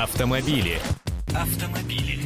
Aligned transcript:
Автомобили. 0.00 0.78
Автомобили. 1.34 2.20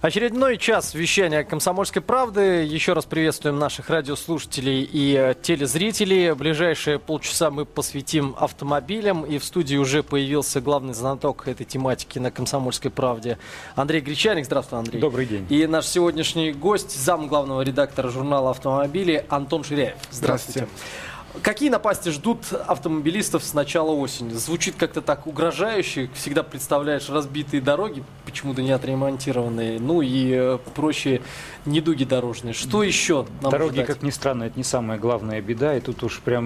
Очередной 0.00 0.56
час 0.56 0.94
вещания 0.94 1.42
«Комсомольской 1.42 2.00
правды». 2.00 2.62
Еще 2.64 2.92
раз 2.92 3.04
приветствуем 3.04 3.58
наших 3.58 3.90
радиослушателей 3.90 4.82
и 4.82 5.16
э, 5.16 5.34
телезрителей. 5.42 6.34
Ближайшие 6.34 7.00
полчаса 7.00 7.50
мы 7.50 7.64
посвятим 7.64 8.36
автомобилям. 8.38 9.24
И 9.24 9.38
в 9.38 9.44
студии 9.44 9.74
уже 9.74 10.04
появился 10.04 10.60
главный 10.60 10.94
знаток 10.94 11.48
этой 11.48 11.66
тематики 11.66 12.20
на 12.20 12.30
«Комсомольской 12.30 12.92
правде» 12.92 13.38
Андрей 13.74 14.02
Гречаник. 14.02 14.44
Здравствуй, 14.44 14.78
Андрей. 14.78 15.00
Добрый 15.00 15.26
день. 15.26 15.46
И 15.50 15.66
наш 15.66 15.86
сегодняшний 15.86 16.52
гость, 16.52 16.96
зам 16.96 17.26
главного 17.26 17.62
редактора 17.62 18.08
журнала 18.08 18.50
«Автомобили» 18.50 19.26
Антон 19.28 19.64
Ширяев. 19.64 19.96
Здравствуйте. 20.12 20.60
Здравствуйте. 20.60 21.11
Какие 21.40 21.70
напасти 21.70 22.10
ждут 22.10 22.52
автомобилистов 22.52 23.42
с 23.42 23.54
начала 23.54 23.90
осени? 23.92 24.34
Звучит 24.34 24.74
как-то 24.76 25.00
так 25.00 25.26
угрожающе. 25.26 26.10
Всегда 26.14 26.42
представляешь 26.42 27.08
разбитые 27.08 27.62
дороги, 27.62 28.04
почему-то 28.26 28.60
не 28.60 28.70
отремонтированные, 28.70 29.80
ну 29.80 30.02
и 30.02 30.30
э, 30.30 30.58
прочие 30.74 31.22
недуги 31.64 32.04
дорожные. 32.04 32.52
Что 32.52 32.82
еще 32.82 33.24
нам 33.40 33.50
Дороги, 33.50 33.74
ждать? 33.76 33.86
как 33.86 34.02
ни 34.02 34.10
странно, 34.10 34.44
это 34.44 34.58
не 34.58 34.64
самая 34.64 34.98
главная 34.98 35.40
беда. 35.40 35.74
И 35.74 35.80
тут 35.80 36.02
уж 36.02 36.20
прям 36.20 36.44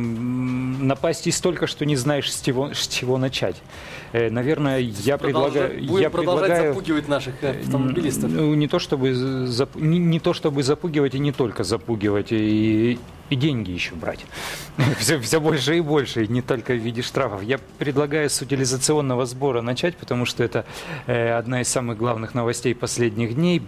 м, 0.79 0.87
напасти 0.87 1.31
столько, 1.31 1.67
что 1.67 1.85
не 1.85 1.97
знаешь, 1.97 2.33
с 2.33 2.41
чего, 2.41 2.73
с 2.73 2.87
чего 2.87 3.19
начать. 3.19 3.57
Э, 4.13 4.31
Наверное, 4.31 4.79
я 4.79 5.19
предлагаю... 5.19 5.81
Будем 5.85 5.97
Я 5.99 6.11
продолжать 6.11 6.45
предлагаю 6.47 6.75
запугивать 6.75 7.09
наших 7.09 7.35
э, 7.43 7.61
автомобилистов. 7.63 8.31
Ну, 8.31 8.55
не 8.55 8.69
то 8.69 8.79
чтобы 8.79 9.11
зап- 9.11 9.81
не, 9.81 9.99
не 9.99 10.21
то 10.21 10.33
чтобы 10.33 10.63
запугивать 10.63 11.17
и 11.17 11.19
не 11.19 11.33
только 11.33 11.65
запугивать 11.65 12.29
и, 12.31 12.99
и 13.31 13.37
деньги 13.37 13.71
еще 13.71 13.95
брать. 13.95 14.25
все, 14.99 15.19
все 15.21 15.41
больше 15.41 15.77
и 15.77 15.81
больше, 15.81 16.25
и 16.25 16.29
не 16.29 16.43
только 16.43 16.73
в 16.75 16.79
виде 16.79 17.03
штрафов. 17.03 17.43
Я 17.43 17.59
предлагаю 17.79 18.31
с 18.31 18.41
утилизационного 18.41 19.27
сбора 19.27 19.63
начать, 19.63 19.97
потому 19.97 20.25
что 20.25 20.45
это 20.45 20.65
э, 21.07 21.33
одна 21.33 21.61
из 21.61 21.69
самых 21.69 21.99
главных 21.99 22.35
новостей 22.35 22.75
последних 22.75 23.35
дней 23.35 23.63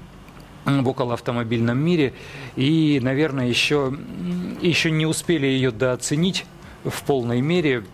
в 0.64 0.88
околоавтомобильном 0.88 1.78
мире. 1.78 2.12
И, 2.56 3.00
наверное, 3.02 3.48
еще, 3.48 3.96
еще 4.60 4.90
не 4.90 5.06
успели 5.06 5.46
ее 5.46 5.70
дооценить 5.70 6.44
в 6.84 7.02
полной 7.02 7.40
мере, 7.40 7.84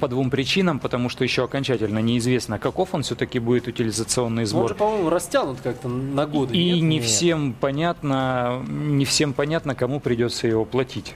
По 0.00 0.08
двум 0.08 0.30
причинам, 0.30 0.78
потому 0.78 1.08
что 1.08 1.24
еще 1.24 1.44
окончательно 1.44 1.98
неизвестно, 2.00 2.58
каков 2.58 2.94
он 2.94 3.02
все-таки 3.02 3.38
будет 3.38 3.66
утилизационный 3.68 4.42
Он 4.42 4.46
сбор. 4.46 4.68
же, 4.68 4.74
по-моему, 4.74 5.10
растянут 5.10 5.60
как-то 5.62 5.88
на 5.88 6.26
годы. 6.26 6.54
И 6.56 6.64
нет? 6.72 6.82
не 6.82 6.96
Нет. 6.98 7.04
всем 7.04 7.54
понятно, 7.54 8.62
не 8.68 9.04
всем 9.04 9.32
понятно, 9.32 9.74
кому 9.74 10.00
придется 10.00 10.46
его 10.46 10.64
платить. 10.64 11.14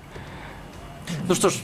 Ну 1.28 1.34
что 1.34 1.50
ж, 1.50 1.54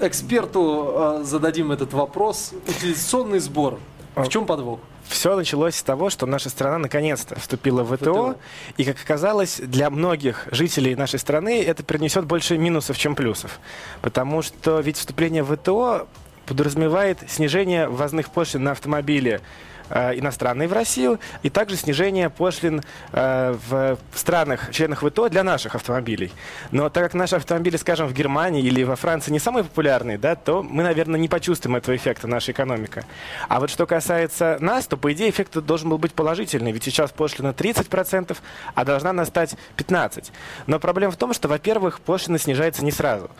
эксперту 0.00 1.20
э, 1.20 1.24
зададим 1.24 1.72
этот 1.72 1.92
вопрос. 1.92 2.52
Утилизационный 2.68 3.38
сбор. 3.38 3.78
В 4.14 4.28
чем 4.28 4.46
подвох? 4.46 4.80
Все 5.08 5.36
началось 5.36 5.76
с 5.76 5.82
того, 5.82 6.10
что 6.10 6.26
наша 6.26 6.48
страна 6.48 6.78
наконец-то 6.78 7.38
вступила 7.38 7.82
в 7.82 7.96
ВТО, 7.96 8.32
ВТО. 8.32 8.36
и, 8.76 8.84
как 8.84 8.96
оказалось, 9.02 9.60
для 9.60 9.90
многих 9.90 10.48
жителей 10.50 10.94
нашей 10.94 11.18
страны 11.18 11.62
это 11.62 11.84
принесет 11.84 12.24
больше 12.24 12.58
минусов, 12.58 12.98
чем 12.98 13.14
плюсов. 13.14 13.60
Потому 14.00 14.42
что 14.42 14.80
ведь 14.80 14.96
вступление 14.96 15.42
в 15.42 15.54
ВТО 15.56 16.08
подразумевает 16.46 17.18
снижение 17.28 17.88
ввозных 17.88 18.30
пошлин 18.30 18.64
на 18.64 18.72
автомобили 18.72 19.40
иностранные 19.90 20.68
в 20.68 20.72
Россию, 20.72 21.20
и 21.42 21.50
также 21.50 21.76
снижение 21.76 22.30
пошлин 22.30 22.82
э, 23.12 23.56
в 23.68 23.98
странах, 24.14 24.70
членах 24.72 25.02
ВТО 25.02 25.28
для 25.28 25.44
наших 25.44 25.74
автомобилей. 25.74 26.32
Но 26.70 26.88
так 26.88 27.04
как 27.04 27.14
наши 27.14 27.36
автомобили, 27.36 27.76
скажем, 27.76 28.08
в 28.08 28.12
Германии 28.12 28.62
или 28.62 28.82
во 28.82 28.96
Франции 28.96 29.30
не 29.30 29.38
самые 29.38 29.64
популярные, 29.64 30.18
да, 30.18 30.34
то 30.34 30.62
мы, 30.62 30.82
наверное, 30.82 31.20
не 31.20 31.28
почувствуем 31.28 31.76
этого 31.76 31.94
эффекта 31.94 32.26
наша 32.26 32.52
экономика. 32.52 33.04
А 33.48 33.60
вот 33.60 33.70
что 33.70 33.86
касается 33.86 34.56
нас, 34.60 34.86
то, 34.86 34.96
по 34.96 35.12
идее, 35.12 35.30
эффект 35.30 35.58
должен 35.58 35.90
был 35.90 35.98
быть 35.98 36.12
положительный, 36.12 36.72
ведь 36.72 36.84
сейчас 36.84 37.10
пошлина 37.10 37.48
30%, 37.48 38.36
а 38.74 38.84
должна 38.84 39.12
настать 39.12 39.56
15%. 39.76 40.30
Но 40.66 40.78
проблема 40.78 41.12
в 41.12 41.16
том, 41.16 41.32
что, 41.34 41.48
во-первых, 41.48 42.00
пошлина 42.00 42.38
снижается 42.38 42.84
не 42.84 42.90
сразу. 42.90 43.30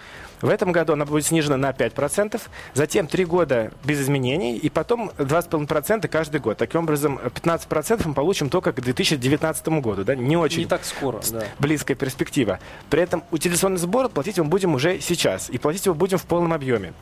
В 0.44 0.50
этом 0.50 0.72
году 0.72 0.92
она 0.92 1.06
будет 1.06 1.24
снижена 1.24 1.56
на 1.56 1.70
5%, 1.70 2.38
затем 2.74 3.06
3 3.06 3.24
года 3.24 3.72
без 3.82 4.02
изменений, 4.02 4.58
и 4.58 4.68
потом 4.68 5.10
2,5% 5.16 6.06
каждый 6.06 6.38
год. 6.38 6.58
Таким 6.58 6.82
образом, 6.82 7.18
15% 7.18 8.06
мы 8.06 8.12
получим 8.12 8.50
только 8.50 8.72
к 8.72 8.80
2019 8.82 9.68
году. 9.80 10.04
Да? 10.04 10.14
Не 10.14 10.36
очень 10.36 10.60
Не 10.60 10.66
так 10.66 10.84
скоро, 10.84 11.22
да. 11.32 11.44
близкая 11.58 11.96
перспектива. 11.96 12.58
При 12.90 13.00
этом 13.00 13.24
утилизационный 13.30 13.78
сбор 13.78 14.10
платить 14.10 14.36
мы 14.36 14.44
будем 14.44 14.74
уже 14.74 15.00
сейчас, 15.00 15.48
и 15.48 15.56
платить 15.56 15.86
его 15.86 15.94
будем 15.94 16.18
в 16.18 16.26
полном 16.26 16.52
объеме. 16.52 16.92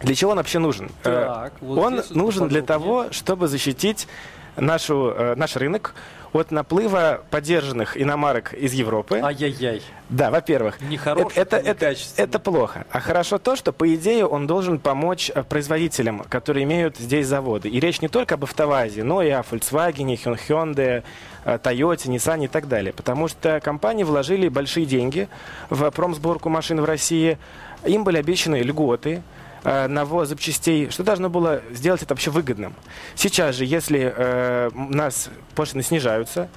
Для 0.00 0.14
чего 0.14 0.30
он 0.30 0.38
вообще 0.38 0.58
нужен? 0.58 0.90
Э, 1.04 1.26
Так, 1.28 1.52
вот 1.60 1.78
он 1.78 2.02
нужен 2.08 2.48
для 2.48 2.62
того, 2.62 3.08
чтобы 3.10 3.48
защитить 3.48 4.08
нашу, 4.56 5.10
э, 5.14 5.34
наш 5.36 5.56
рынок 5.56 5.94
от 6.32 6.50
наплыва 6.50 7.22
поддержанных 7.30 8.00
иномарок 8.00 8.54
из 8.54 8.72
Европы. 8.72 9.20
Ай-яй-яй. 9.22 9.82
Да, 10.08 10.30
во-первых, 10.30 10.80
Нехороших, 10.80 11.36
это, 11.36 11.56
это, 11.56 11.86
это, 11.86 12.00
это 12.16 12.38
плохо. 12.38 12.86
А 12.90 13.00
хорошо 13.00 13.38
то, 13.38 13.56
что, 13.56 13.72
по 13.72 13.94
идее, 13.94 14.26
он 14.26 14.46
должен 14.46 14.78
помочь 14.78 15.30
э, 15.34 15.42
производителям, 15.42 16.20
которые 16.20 16.64
имеют 16.64 16.96
здесь 16.98 17.26
заводы. 17.26 17.68
И 17.68 17.80
речь 17.80 18.00
не 18.00 18.08
только 18.08 18.34
об 18.34 18.44
автовазе, 18.44 19.04
но 19.04 19.22
и 19.22 19.30
о 19.30 19.40
Volkswagen, 19.40 20.16
Hyun- 20.16 20.38
Hyundai, 20.48 21.02
Toyota, 21.44 22.06
Nissan 22.08 22.44
и 22.44 22.48
так 22.48 22.68
далее. 22.68 22.92
Потому 22.92 23.28
что 23.28 23.60
компании 23.60 24.04
вложили 24.04 24.48
большие 24.48 24.86
деньги 24.86 25.28
в 25.70 25.90
промсборку 25.90 26.48
машин 26.48 26.80
в 26.80 26.84
России. 26.84 27.38
Им 27.84 28.04
были 28.04 28.18
обещаны 28.18 28.56
льготы, 28.56 29.22
э, 29.64 29.86
навоз 29.88 30.28
запчастей, 30.28 30.90
что 30.90 31.02
должно 31.02 31.30
было 31.30 31.62
сделать 31.70 32.02
это 32.02 32.14
вообще 32.14 32.30
выгодным. 32.30 32.74
Сейчас 33.14 33.56
же, 33.56 33.64
если 33.64 34.12
э, 34.14 34.70
у 34.74 34.94
нас 34.94 35.28
пошлины 35.54 35.82
снижаются, 35.82 36.48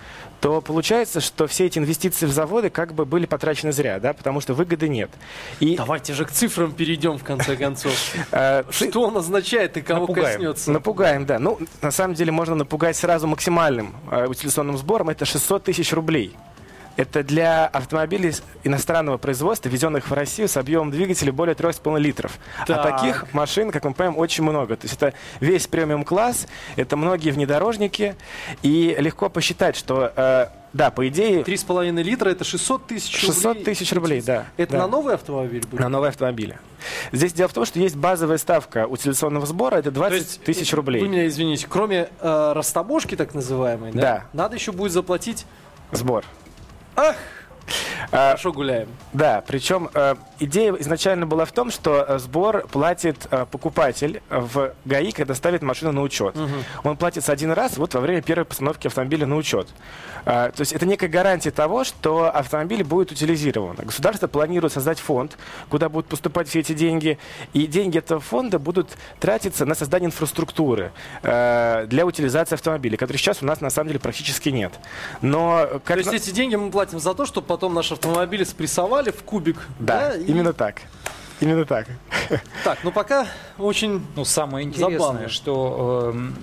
то 0.42 0.62
получается, 0.62 1.22
что 1.22 1.48
все 1.48 1.66
эти 1.66 1.80
инвестиции 1.80 2.26
в 2.26 2.32
заводы 2.32 2.70
как 2.70 2.94
бы 2.94 3.06
были 3.06 3.26
потрачены 3.26 3.72
зря, 3.72 4.00
да, 4.00 4.14
потому 4.14 4.42
что 4.42 4.54
выгоды 4.54 4.88
нет. 4.88 5.10
И 5.60 5.76
Давайте 5.76 6.14
же 6.14 6.26
к 6.26 6.32
цифрам 6.32 6.72
перейдем 6.72 7.18
в 7.18 7.24
конце 7.24 7.56
концов. 7.56 7.94
э, 8.32 8.64
Что 8.70 9.02
он 9.02 9.18
означает 9.18 9.78
и 9.78 9.82
кого 9.82 10.08
коснется? 10.08 10.72
Напугаем, 10.72 11.26
да. 11.26 11.40
Ну, 11.40 11.60
на 11.82 11.92
самом 11.92 12.14
деле 12.14 12.32
можно 12.32 12.56
напугать 12.56 12.96
сразу 12.96 13.28
максимальным 13.28 13.96
э, 14.12 14.28
утилизационным 14.28 14.78
сбором. 14.78 15.10
Это 15.10 15.26
600 15.26 15.64
тысяч 15.64 15.92
рублей. 15.94 16.36
Это 16.98 17.24
для 17.24 17.66
автомобилей 17.68 18.34
иностранного 18.64 19.18
производства, 19.18 19.70
ввезенных 19.70 20.10
в 20.10 20.14
Россию 20.14 20.48
с 20.48 20.58
объемом 20.58 20.92
двигателя 20.92 21.32
более 21.34 21.56
3,5 21.56 22.00
литров. 22.00 22.38
Так. 22.66 22.78
А 22.78 22.92
таких 22.92 23.34
машин, 23.34 23.72
как 23.72 23.84
мы 23.84 23.94
понимаем, 23.94 24.18
очень 24.18 24.44
много. 24.44 24.78
То 24.78 24.86
есть 24.86 24.96
это 24.96 25.14
весь 25.40 25.68
премиум-класс, 25.68 26.48
это 26.76 26.96
многие 26.96 27.32
внедорожники. 27.32 28.16
И 28.62 28.96
легко 29.00 29.30
посчитать, 29.30 29.76
что, 29.76 30.14
э, 30.16 30.48
да, 30.72 30.92
по 30.92 31.08
идее, 31.08 31.44
3,5 31.44 32.02
литра 32.02 32.30
это 32.30 32.44
600 32.44 32.88
тысяч 32.88 33.14
рублей. 33.24 33.34
600 33.34 33.64
тысяч 33.64 33.92
рублей, 33.92 34.22
да. 34.22 34.46
Это 34.56 34.74
да. 34.74 34.80
на 34.80 34.88
новый 34.88 35.16
автомобиль 35.16 35.66
будет? 35.66 35.80
на 35.80 35.90
новые 35.90 36.10
автомобили. 36.10 36.58
Здесь 37.12 37.34
дело 37.34 37.50
в 37.50 37.54
том, 37.54 37.66
что 37.66 37.80
есть 37.80 37.96
базовая 37.96 38.38
ставка 38.38 38.88
утилизационного 38.88 39.46
сбора, 39.46 39.78
это 39.78 39.92
20 39.92 40.10
То 40.10 40.16
есть, 40.16 40.44
тысяч 40.44 40.72
э, 40.72 40.76
рублей. 40.76 41.02
Вы 41.02 41.10
меня 41.10 41.28
извините, 41.28 41.68
кроме 41.70 42.10
э, 42.22 42.52
растаможки 42.54 43.16
так 43.16 43.34
называемой, 43.34 43.92
да? 43.92 44.02
Да. 44.02 44.26
Надо 44.34 44.56
еще 44.56 44.72
будет 44.72 44.92
заплатить. 44.92 45.46
Сбор. 45.92 46.24
Ах, 46.98 47.08
А, 47.08 47.35
хорошо 48.12 48.54
гуляем. 48.54 48.88
Да, 49.14 49.44
причем 49.46 49.90
э, 49.94 50.16
идея 50.40 50.74
изначально 50.74 51.26
была 51.26 51.46
в 51.46 51.52
том, 51.52 51.72
что 51.72 52.06
э, 52.08 52.20
сбор 52.20 52.68
платит 52.68 53.28
э, 53.32 53.46
покупатель 53.50 54.22
в 54.30 54.74
ГАИ, 54.86 55.12
когда 55.12 55.34
ставит 55.36 55.62
машину 55.62 55.92
на 55.92 56.02
учет. 56.02 56.36
Он 56.84 56.98
платится 56.98 57.32
один 57.32 57.52
раз 57.52 57.78
вот 57.78 57.94
во 57.94 58.02
время 58.02 58.22
первой 58.22 58.46
постановки 58.46 58.88
автомобиля 58.88 59.26
на 59.26 59.36
учет. 59.36 59.68
То 60.26 60.52
есть 60.58 60.74
это 60.74 60.86
некая 60.88 61.08
гарантия 61.08 61.52
того, 61.52 61.84
что 61.84 62.32
автомобиль 62.32 62.84
будет 62.84 63.12
утилизирован. 63.12 63.76
Государство 63.76 64.28
планирует 64.28 64.74
создать 64.74 65.00
фонд, 65.00 65.38
куда 65.70 65.88
будут 65.88 66.08
поступать 66.08 66.48
все 66.48 66.62
эти 66.62 66.74
деньги, 66.74 67.20
и 67.54 67.68
деньги 67.68 68.00
этого 68.00 68.20
фонда 68.20 68.58
будут 68.58 68.90
тратиться 69.20 69.66
на 69.66 69.76
создание 69.76 70.08
инфраструктуры 70.08 70.92
э, 71.22 71.86
для 71.88 72.06
утилизации 72.06 72.56
автомобилей, 72.56 72.98
которой 72.98 73.18
сейчас 73.18 73.44
у 73.44 73.46
нас 73.46 73.62
на 73.62 73.70
самом 73.70 73.90
деле 73.90 74.00
практически 74.00 74.50
нет. 74.50 74.74
Но 75.22 75.68
То 75.72 75.80
как 75.86 75.98
есть 75.98 76.12
на- 76.12 76.16
эти 76.16 76.32
деньги 76.32 76.56
мы 76.56 76.72
платим 76.72 77.00
за 77.00 77.14
то, 77.14 77.26
чтобы 77.28 77.46
потом 77.56 77.74
наши 77.74 77.94
автомобили 77.94 78.44
спрессовали 78.44 79.12
в 79.12 79.24
кубик. 79.24 79.56
Да, 79.80 80.14
и- 80.14 80.26
именно 80.26 80.52
так. 80.52 80.82
Именно 81.40 81.66
так. 81.66 81.88
Так, 82.66 82.80
ну 82.84 82.92
пока 82.92 83.28
очень... 83.58 84.06
Ну, 84.16 84.26
самое 84.26 84.66
интересное, 84.68 84.98
Забавно. 85.00 85.30
что 85.30 86.12
эм, 86.14 86.36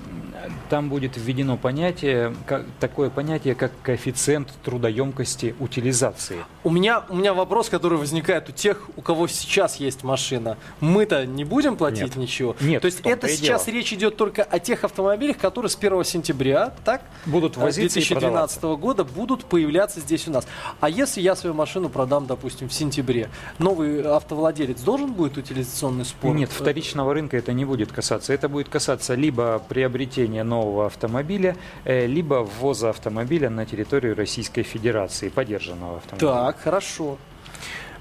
там 0.69 0.89
будет 0.89 1.17
введено 1.17 1.57
понятие, 1.57 2.35
как, 2.47 2.65
такое 2.81 3.11
понятие, 3.11 3.55
как 3.55 3.73
коэффициент 3.83 4.49
трудоемкости 4.65 5.55
утилизации. 5.59 6.39
У 6.65 6.71
меня, 6.71 7.05
у 7.09 7.17
меня 7.17 7.35
вопрос, 7.35 7.69
который 7.69 7.99
возникает 7.99 8.49
у 8.49 8.53
тех, 8.53 8.89
у 8.97 9.03
кого 9.03 9.29
сейчас 9.29 9.77
есть 9.77 10.05
машина. 10.05 10.57
Мы-то 10.81 11.27
не 11.27 11.45
будем 11.45 11.77
платить 11.77 12.03
Нет. 12.03 12.17
ничего? 12.17 12.57
Нет, 12.61 12.83
То 12.83 12.87
есть 12.87 13.03
том-то 13.03 13.27
это 13.27 13.29
сейчас 13.29 13.67
дело. 13.67 13.77
речь 13.77 13.93
идет 13.93 14.17
только 14.17 14.43
о 14.43 14.59
тех 14.59 14.85
автомобилях, 14.85 15.39
которые 15.39 15.71
с 15.71 15.77
1 15.77 16.05
сентября, 16.05 16.73
так? 16.85 17.03
Будут 17.27 17.57
э, 17.57 17.61
возиться 17.61 18.01
и 18.01 18.03
2012 18.03 18.63
года 18.63 19.05
будут 19.05 19.45
появляться 19.45 20.01
здесь 20.01 20.27
у 20.29 20.31
нас. 20.31 20.47
А 20.81 20.89
если 20.89 21.21
я 21.21 21.37
свою 21.37 21.55
машину 21.55 21.89
продам, 21.89 22.27
допустим, 22.27 22.69
в 22.69 22.73
сентябре, 22.73 23.31
новый 23.59 24.03
автовладелец 24.03 24.81
должен 24.81 25.13
будет 25.13 25.37
утилизационный 25.37 26.05
спор? 26.05 26.35
Нет, 26.35 26.51
вторичного 26.51 27.15
рынка 27.15 27.37
это 27.37 27.53
не 27.53 27.65
будет 27.65 27.93
касаться. 27.93 28.33
Это 28.33 28.49
будет 28.49 28.69
касаться 28.69 29.15
либо 29.15 29.63
приобретения 29.69 30.32
нового 30.41 30.87
автомобиля, 30.87 31.57
э, 31.85 32.07
либо 32.07 32.37
ввоза 32.45 32.91
автомобиля 32.91 33.51
на 33.51 33.67
территорию 33.67 34.17
Российской 34.17 34.63
Федерации, 34.63 35.29
подержанного 35.29 35.99
автомобиля. 35.99 36.33
Так, 36.33 36.61
хорошо. 36.61 37.19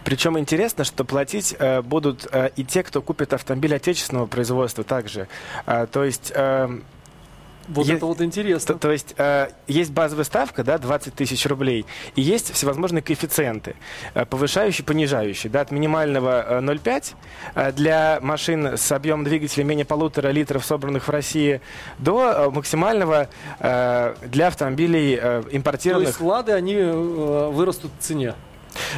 Причем 0.04 0.40
интересно, 0.40 0.84
что 0.84 1.04
платить 1.04 1.56
э, 1.60 1.82
будут 1.82 2.28
э, 2.32 2.50
и 2.56 2.64
те, 2.64 2.84
кто 2.84 3.02
купит 3.02 3.34
автомобиль 3.34 3.76
отечественного 3.76 4.26
производства 4.26 4.84
также. 4.84 5.28
А, 5.66 5.86
то 5.86 6.04
есть... 6.04 6.32
э, 6.36 6.70
Вот 7.68 7.86
Е- 7.88 7.96
это 7.96 8.06
вот 8.06 8.18
То, 8.18 8.26
интересно. 8.26 8.76
то 8.78 8.92
есть 8.92 9.14
э, 9.18 9.48
есть 9.68 9.92
базовая 9.92 10.26
ставка, 10.26 10.64
да, 10.64 10.78
20 10.78 11.14
тысяч 11.14 11.46
рублей, 11.46 11.86
и 12.16 12.22
есть 12.22 12.52
всевозможные 12.54 13.02
коэффициенты, 13.02 13.76
э, 14.14 14.26
повышающие, 14.26 14.84
понижающие, 14.86 15.50
да, 15.52 15.62
от 15.62 15.72
минимального 15.72 16.44
э, 16.48 16.60
0,5 16.62 17.14
э, 17.56 17.72
для 17.72 18.20
машин 18.22 18.78
с 18.78 18.92
объемом 18.92 19.24
двигателя 19.24 19.64
менее 19.64 19.86
полутора 19.86 20.30
литров, 20.30 20.66
собранных 20.66 21.08
в 21.08 21.12
России, 21.12 21.62
до 22.00 22.32
э, 22.32 22.50
максимального 22.50 23.30
э, 23.60 24.16
для 24.28 24.48
автомобилей 24.48 25.16
э, 25.22 25.44
То 25.44 25.50
импортированных. 25.56 26.08
есть 26.10 26.22
лады, 26.22 26.52
они 26.54 26.74
э, 26.76 27.50
вырастут 27.52 27.92
в 28.00 28.04
цене. 28.04 28.34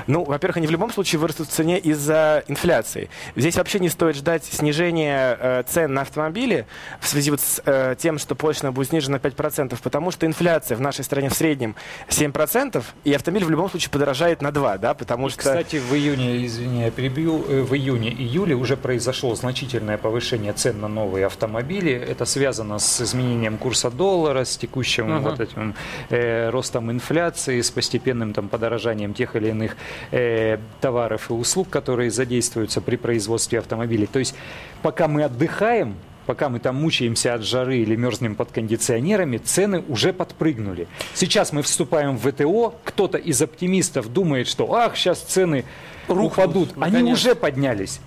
Ну, 0.08 0.24
во-первых, 0.24 0.58
они 0.58 0.68
в 0.68 0.72
любом 0.72 0.92
случае 0.92 1.20
вырастут 1.20 1.48
в 1.50 1.52
цене 1.52 1.80
из-за 1.80 2.44
инфляции. 2.48 3.10
Здесь 3.36 3.56
вообще 3.56 3.80
не 3.80 3.90
стоит 3.90 4.16
ждать 4.16 4.46
снижения 4.46 5.38
э, 5.40 5.64
цен 5.68 5.94
на 5.94 6.02
автомобили 6.02 6.66
в 7.00 7.08
связи 7.08 7.31
вот 7.31 7.42
с 7.42 7.62
э, 7.66 7.96
тем, 7.98 8.20
что 8.20 8.36
пошлина 8.36 8.72
будет 8.72 8.90
снижена 8.90 9.20
на 9.22 9.28
5%, 9.28 9.78
потому 9.81 10.12
что 10.12 10.25
инфляция 10.25 10.78
в 10.78 10.81
нашей 10.81 11.04
стране 11.04 11.30
в 11.30 11.34
среднем 11.34 11.75
7%, 12.10 12.84
и 13.04 13.14
автомобиль 13.14 13.46
в 13.46 13.50
любом 13.50 13.70
случае 13.70 13.90
подорожает 13.90 14.42
на 14.42 14.50
2%, 14.50 14.78
да, 14.80 14.94
потому 14.94 15.28
И, 15.28 15.30
что... 15.31 15.40
Кстати, 15.40 15.78
в 15.78 15.94
июне, 15.94 16.46
извини, 16.46 16.81
я 16.81 16.92
перебью, 16.92 17.44
э, 17.48 17.62
в 17.62 17.74
июне-июле 17.74 18.56
уже 18.56 18.78
произошло 18.78 19.36
значительное 19.36 19.98
повышение 19.98 20.54
цен 20.54 20.80
на 20.81 20.88
новые 20.88 21.25
автомобили. 21.25 21.94
Это 21.94 22.25
связано 22.25 22.80
с 22.80 23.02
изменением 23.02 23.58
курса 23.58 23.90
доллара, 23.90 24.44
с 24.46 24.58
текущим 24.58 25.12
Ага. 25.12 25.30
вот 25.30 25.40
этим 25.40 25.75
э, 26.10 26.50
ростом 26.50 26.92
инфляции, 26.92 27.62
с 27.62 27.72
постепенным 27.72 28.34
там 28.34 28.50
подорожанием 28.50 29.14
тех 29.14 29.36
или 29.36 29.50
иных 29.50 29.62
э, 30.12 30.57
товаров 30.81 31.30
и 31.30 31.33
услуг, 31.33 31.69
которые 31.69 32.12
задействуются 32.12 32.81
при 32.81 32.95
производстве 32.95 33.60
автомобилей. 33.60 34.07
То 34.07 34.19
есть, 34.19 34.36
пока 34.81 35.07
мы 35.07 35.24
отдыхаем, 35.24 35.95
пока 36.25 36.50
мы 36.50 36.60
там 36.60 36.75
мучаемся 36.75 37.33
от 37.33 37.44
жары 37.44 37.77
или 37.77 37.95
мерзнем 37.95 38.36
под 38.36 38.51
кондиционерами, 38.51 39.38
цены 39.38 39.83
уже 39.88 40.13
подпрыгнули. 40.13 40.88
Сейчас 41.13 41.51
мы 41.51 41.62
вступаем 41.62 42.18
в 42.18 42.31
ВТО, 42.31 42.75
кто-то 42.83 43.18
из 43.18 43.42
оптимистов 43.42 44.12
думает, 44.12 44.48
что 44.48 44.74
ах, 44.74 44.95
сейчас 44.95 45.19
цены 45.19 45.65
Рухнут, 46.07 46.31
упадут. 46.33 46.69
Они 46.75 46.94
наконец. 46.94 47.18
уже 47.18 47.36
поднялись. 47.36 48.00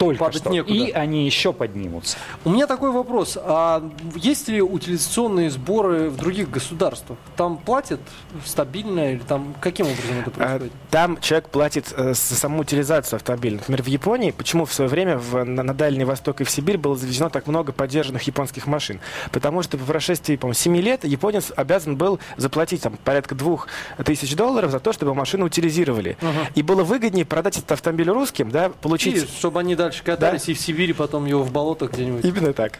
Только 0.00 0.24
Падать 0.24 0.40
что. 0.40 0.50
некуда. 0.50 0.72
И 0.74 0.90
они 0.92 1.26
еще 1.26 1.52
поднимутся. 1.52 2.16
У 2.46 2.48
меня 2.50 2.66
такой 2.66 2.90
вопрос. 2.90 3.36
А 3.38 3.86
есть 4.16 4.48
ли 4.48 4.62
утилизационные 4.62 5.50
сборы 5.50 6.08
в 6.08 6.16
других 6.16 6.50
государствах? 6.50 7.18
Там 7.36 7.58
платят 7.58 8.00
стабильно 8.46 9.12
или 9.12 9.18
там 9.18 9.54
каким 9.60 9.84
образом 9.86 10.20
это 10.20 10.30
э, 10.30 10.32
происходит? 10.32 10.72
Там 10.90 11.20
человек 11.20 11.50
платит 11.50 11.92
э, 11.94 12.14
за 12.14 12.34
саму 12.34 12.60
утилизацию 12.62 13.18
автомобиля. 13.18 13.56
Например, 13.58 13.82
в 13.82 13.86
Японии, 13.88 14.30
почему 14.30 14.64
в 14.64 14.72
свое 14.72 14.88
время 14.88 15.18
в- 15.18 15.44
на, 15.44 15.62
на 15.62 15.74
Дальний 15.74 16.04
Восток 16.04 16.40
и 16.40 16.44
в 16.44 16.50
Сибирь 16.50 16.78
было 16.78 16.96
завезено 16.96 17.28
так 17.28 17.46
много 17.46 17.72
поддержанных 17.72 18.22
японских 18.22 18.66
машин? 18.66 19.00
Потому 19.32 19.62
что 19.62 19.76
по 19.76 19.84
прошествии, 19.84 20.36
по 20.36 20.50
7 20.50 20.76
лет 20.78 21.04
японец 21.04 21.52
обязан 21.54 21.96
был 21.96 22.20
заплатить 22.38 22.80
там, 22.80 22.96
порядка 23.04 23.34
2000 23.34 24.34
долларов 24.34 24.70
за 24.70 24.80
то, 24.80 24.94
чтобы 24.94 25.14
машину 25.14 25.44
утилизировали. 25.44 26.16
И 26.54 26.62
было 26.62 26.84
выгоднее 26.84 27.26
продать 27.26 27.58
этот 27.58 27.72
автомобиль 27.72 28.08
русским, 28.08 28.50
да, 28.50 28.70
получить... 28.70 29.16
И 29.16 29.26
чтобы 29.26 29.60
они 29.60 29.76
дальше 29.90 30.04
катались 30.04 30.48
и 30.48 30.54
в 30.54 30.60
Сибири 30.60 30.92
потом 30.92 31.26
его 31.26 31.42
в 31.42 31.52
болотах 31.52 31.92
где-нибудь. 31.92 32.24
Именно 32.24 32.52
так. 32.52 32.78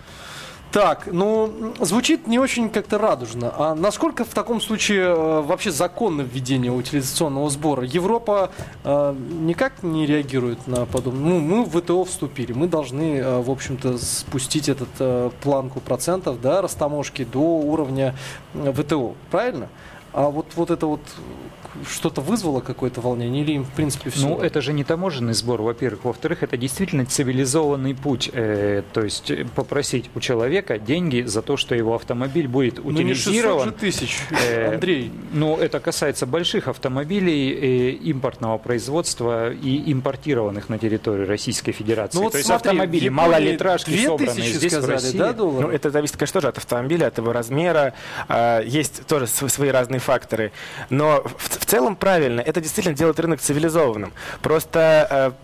Так, 0.72 1.08
ну, 1.10 1.74
звучит 1.80 2.28
не 2.28 2.38
очень 2.38 2.70
как-то 2.70 2.96
радужно. 2.96 3.52
А 3.56 3.74
насколько 3.74 4.24
в 4.24 4.28
таком 4.28 4.60
случае 4.60 5.00
э, 5.00 5.40
вообще 5.40 5.72
законно 5.72 6.22
введение 6.22 6.70
утилизационного 6.70 7.50
сбора? 7.50 7.82
Европа 7.82 8.52
э, 8.84 9.16
никак 9.40 9.82
не 9.82 10.06
реагирует 10.06 10.68
на 10.68 10.86
подобное. 10.86 11.24
Ну, 11.24 11.40
мы 11.40 11.64
в 11.64 11.76
ВТО 11.76 12.04
вступили, 12.04 12.52
мы 12.52 12.68
должны, 12.68 13.16
э, 13.16 13.40
в 13.40 13.50
общем-то, 13.50 13.98
спустить 13.98 14.68
этот 14.68 14.90
э, 15.00 15.30
планку 15.42 15.80
процентов, 15.80 16.40
да, 16.40 16.62
растаможки 16.62 17.24
до 17.24 17.40
уровня 17.40 18.14
э, 18.54 18.72
ВТО, 18.72 19.14
правильно? 19.32 19.68
А 20.12 20.28
вот, 20.28 20.46
вот 20.56 20.70
это 20.70 20.86
вот 20.86 21.00
э, 21.18 21.84
что-то 21.88 22.20
вызвало 22.20 22.60
какое-то 22.60 23.00
волнение 23.00 23.44
или 23.44 23.52
им, 23.52 23.64
в 23.64 23.70
принципе, 23.70 24.10
все? 24.10 24.26
Ну, 24.26 24.38
это 24.40 24.60
же 24.60 24.72
не 24.72 24.82
таможенный 24.82 25.34
сбор, 25.34 25.62
во-первых. 25.62 26.04
Во-вторых, 26.04 26.42
это 26.42 26.56
действительно 26.56 27.06
цивилизованный 27.06 27.94
путь. 27.94 28.28
э, 28.32 28.82
то 28.92 29.02
есть 29.02 29.30
э, 29.30 29.46
попросить 29.54 30.10
у 30.16 30.20
человека 30.20 30.78
деньги 30.78 31.22
за 31.22 31.42
то, 31.42 31.56
что 31.56 31.76
его 31.76 31.94
автомобиль 31.94 32.48
будет 32.48 32.84
Ну, 32.84 32.90
не 32.90 33.14
600 33.14 33.22
же 33.24 33.30
утилизирован. 33.30 33.72
тысяч, 33.74 34.18
Э, 34.44 34.74
Андрей. 34.74 35.12
Ну, 35.32 35.56
это 35.56 35.78
касается 35.78 36.26
больших 36.26 36.66
автомобилей 36.66 37.52
э, 37.52 37.90
импортного 37.92 38.58
производства 38.58 39.52
и 39.52 39.92
импортированных 39.92 40.68
на 40.70 40.78
территорию 40.78 41.28
Российской 41.28 41.70
Федерации. 41.70 42.16
Ну, 42.18 42.24
вот 42.24 42.32
То 42.32 42.38
есть 42.38 42.48
смотри, 42.48 42.70
автомобили 42.70 43.08
малолитражки, 43.10 43.90
2000 43.90 44.06
собранные 44.08 44.52
здесь, 44.54 44.72
сказали, 44.72 44.90
в 44.90 44.94
России. 44.94 45.18
да, 45.18 45.32
долларов? 45.32 45.68
Ну, 45.70 45.74
это 45.76 45.90
зависит, 45.90 46.16
конечно, 46.16 46.40
тоже 46.40 46.48
от 46.48 46.58
автомобиля, 46.58 47.06
от 47.06 47.18
его 47.18 47.32
размера. 47.32 47.94
А, 48.28 48.60
Есть 48.62 49.06
тоже 49.06 49.26
св- 49.28 49.52
свои 49.52 49.68
разные 49.70 49.99
факторы. 50.00 50.52
Но 50.88 51.22
в, 51.24 51.60
в 51.60 51.66
целом 51.66 51.96
правильно. 51.96 52.40
Это 52.40 52.60
действительно 52.60 52.94
делает 52.94 53.20
рынок 53.20 53.40
цивилизованным. 53.40 54.12
Просто 54.42 55.06
а, 55.10 55.34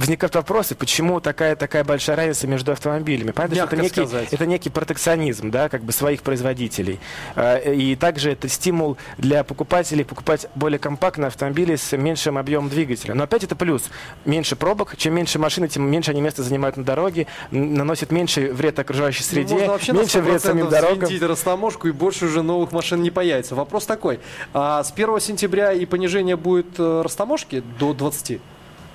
возникают 0.00 0.34
вопросы, 0.34 0.74
почему 0.74 1.20
такая 1.20 1.54
такая 1.56 1.84
большая 1.84 2.16
разница 2.16 2.46
между 2.46 2.72
автомобилями. 2.72 3.32
Понятно, 3.32 3.54
что 3.56 3.62
Мягко 3.64 3.76
это 3.76 3.82
некий, 3.84 3.94
сказать. 3.94 4.32
это 4.32 4.46
некий 4.46 4.70
протекционизм, 4.70 5.50
да, 5.50 5.68
как 5.68 5.82
бы 5.82 5.92
своих 5.92 6.22
производителей. 6.22 6.98
А, 7.36 7.58
И 7.58 7.94
также 7.96 8.32
это 8.32 8.48
стимул 8.48 8.96
для 9.18 9.44
покупателей 9.44 10.04
покупать 10.04 10.46
более 10.54 10.78
компактные 10.78 11.28
автомобили 11.28 11.76
с 11.76 11.94
меньшим 11.96 12.38
объемом 12.38 12.70
двигателя. 12.70 13.14
Но 13.14 13.24
опять 13.24 13.44
это 13.44 13.54
плюс. 13.54 13.90
Меньше 14.24 14.56
пробок. 14.56 14.96
Чем 14.96 15.14
меньше 15.14 15.38
машины, 15.38 15.68
тем 15.68 15.82
меньше 15.90 16.12
они 16.12 16.22
места 16.22 16.42
занимают 16.42 16.76
на 16.78 16.84
дороге, 16.84 17.26
наносят 17.50 18.10
меньше 18.10 18.52
вред 18.52 18.78
окружающей 18.78 19.22
Ну, 19.22 19.26
среде, 19.26 19.54
можно 19.54 19.72
вообще 19.72 19.92
меньше 19.92 20.20
вред 20.22 20.36
100% 20.36 20.46
самим 20.46 20.68
дорогам. 20.70 21.10
растаможку, 21.28 21.88
и 21.88 21.92
больше 21.92 22.24
уже 22.26 22.42
новых 22.42 22.72
машин 22.72 23.02
не 23.02 23.10
появится. 23.10 23.54
Вопрос 23.54 23.84
такой. 23.84 24.20
А 24.54 24.82
с 24.82 24.90
1 24.92 25.20
сентября 25.20 25.72
и 25.72 25.84
понижение 25.84 26.36
будет 26.36 26.78
э, 26.78 27.02
растаможки 27.04 27.62
до 27.78 27.92
20? 27.92 28.40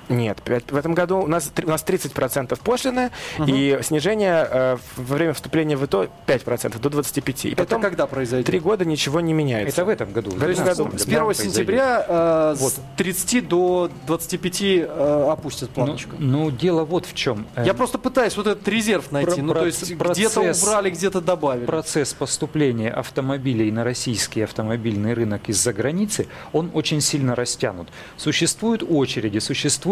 Нет, 0.10 0.40
в 0.46 0.76
этом 0.76 0.94
году 0.94 1.20
у 1.20 1.28
нас, 1.28 1.52
у 1.64 1.70
нас 1.70 1.84
30% 1.86 2.58
пошлины, 2.64 3.12
и 3.48 3.80
снижение 3.82 4.48
э, 4.50 4.78
во 4.98 5.16
время 5.16 5.34
вступления 5.34 5.76
в 5.78 5.86
ИТО 5.86 6.08
5%, 6.28 6.80
до 6.80 6.90
25%. 6.90 7.50
И 7.50 7.56
потом 7.56 7.80
это 7.82 7.90
когда 7.90 8.08
произойдет? 8.08 8.46
три 8.46 8.60
года 8.60 8.86
ничего 8.86 9.20
не 9.22 9.34
меняется. 9.34 9.82
Это 9.82 9.86
в 9.86 9.90
этом 9.90 10.12
году. 10.12 10.32
В 10.32 10.36
этом 10.44 10.48
15 10.50 10.78
году. 10.86 10.98
С 10.98 11.06
да, 11.06 11.12
1 11.12 11.26
произойдет. 11.26 11.54
сентября 11.56 12.06
э, 12.08 12.56
Вот. 12.60 12.74
с 12.74 12.80
30 12.98 13.48
до 13.48 13.90
25 14.08 14.62
э, 14.62 15.28
опустят 15.32 15.70
Ну, 15.70 15.76
планочку. 15.76 16.16
ну, 16.20 16.52
дело 16.52 16.84
вот 16.86 17.06
в 17.06 17.14
чем. 17.14 17.46
Я 17.58 17.74
просто 17.74 17.98
пытаюсь 17.98 18.38
вот 18.38 18.48
этот 18.48 18.68
резерв 18.68 19.12
найти. 19.12 19.36
про- 19.36 19.42
ну, 19.44 19.54
то 19.54 19.66
есть 19.66 19.92
где-то 19.92 20.42
убрали, 20.42 20.90
где-то 20.90 21.22
добавили. 21.22 21.66
Процесс 21.66 22.14
поступления 22.14 22.92
автомобилей 22.92 23.72
на 23.72 23.84
российский 23.84 24.42
автомобильный 24.42 25.14
рынок 25.14 25.50
из-за 25.50 25.74
границы, 25.74 26.28
он 26.54 26.70
очень 26.74 27.02
сильно 27.02 27.36
растянут. 27.36 27.88
Существуют 28.18 28.84
очереди, 28.88 29.40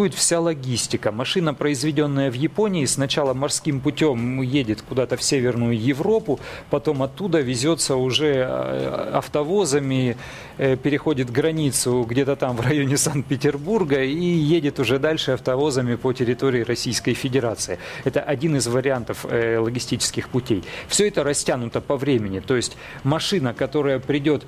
существует 0.03 0.13
вся 0.15 0.39
логистика. 0.39 1.11
Машина, 1.11 1.53
произведенная 1.53 2.29
в 2.29 2.33
Японии, 2.33 2.85
сначала 2.85 3.33
морским 3.33 3.79
путем 3.79 4.41
едет 4.41 4.81
куда-то 4.81 5.15
в 5.15 5.23
Северную 5.23 5.79
Европу, 5.79 6.39
потом 6.69 7.03
оттуда 7.03 7.39
везется 7.39 7.95
уже 7.95 8.33
э, 8.35 9.11
автовозами, 9.13 10.17
э, 10.57 10.75
переходит 10.75 11.31
границу 11.31 12.05
где-то 12.09 12.35
там 12.35 12.57
в 12.57 12.61
районе 12.61 12.97
Санкт-Петербурга 12.97 14.03
и 14.03 14.25
едет 14.55 14.79
уже 14.79 14.99
дальше 14.99 15.31
автовозами 15.31 15.95
по 15.95 16.11
территории 16.11 16.63
Российской 16.63 17.13
Федерации. 17.13 17.77
Это 18.03 18.19
один 18.19 18.57
из 18.57 18.67
вариантов 18.67 19.25
э, 19.29 19.57
логистических 19.57 20.27
путей. 20.27 20.63
Все 20.87 21.07
это 21.07 21.23
растянуто 21.23 21.79
по 21.79 21.95
времени. 21.95 22.41
То 22.41 22.55
есть 22.55 22.75
машина, 23.03 23.53
которая 23.53 23.99
придет 23.99 24.43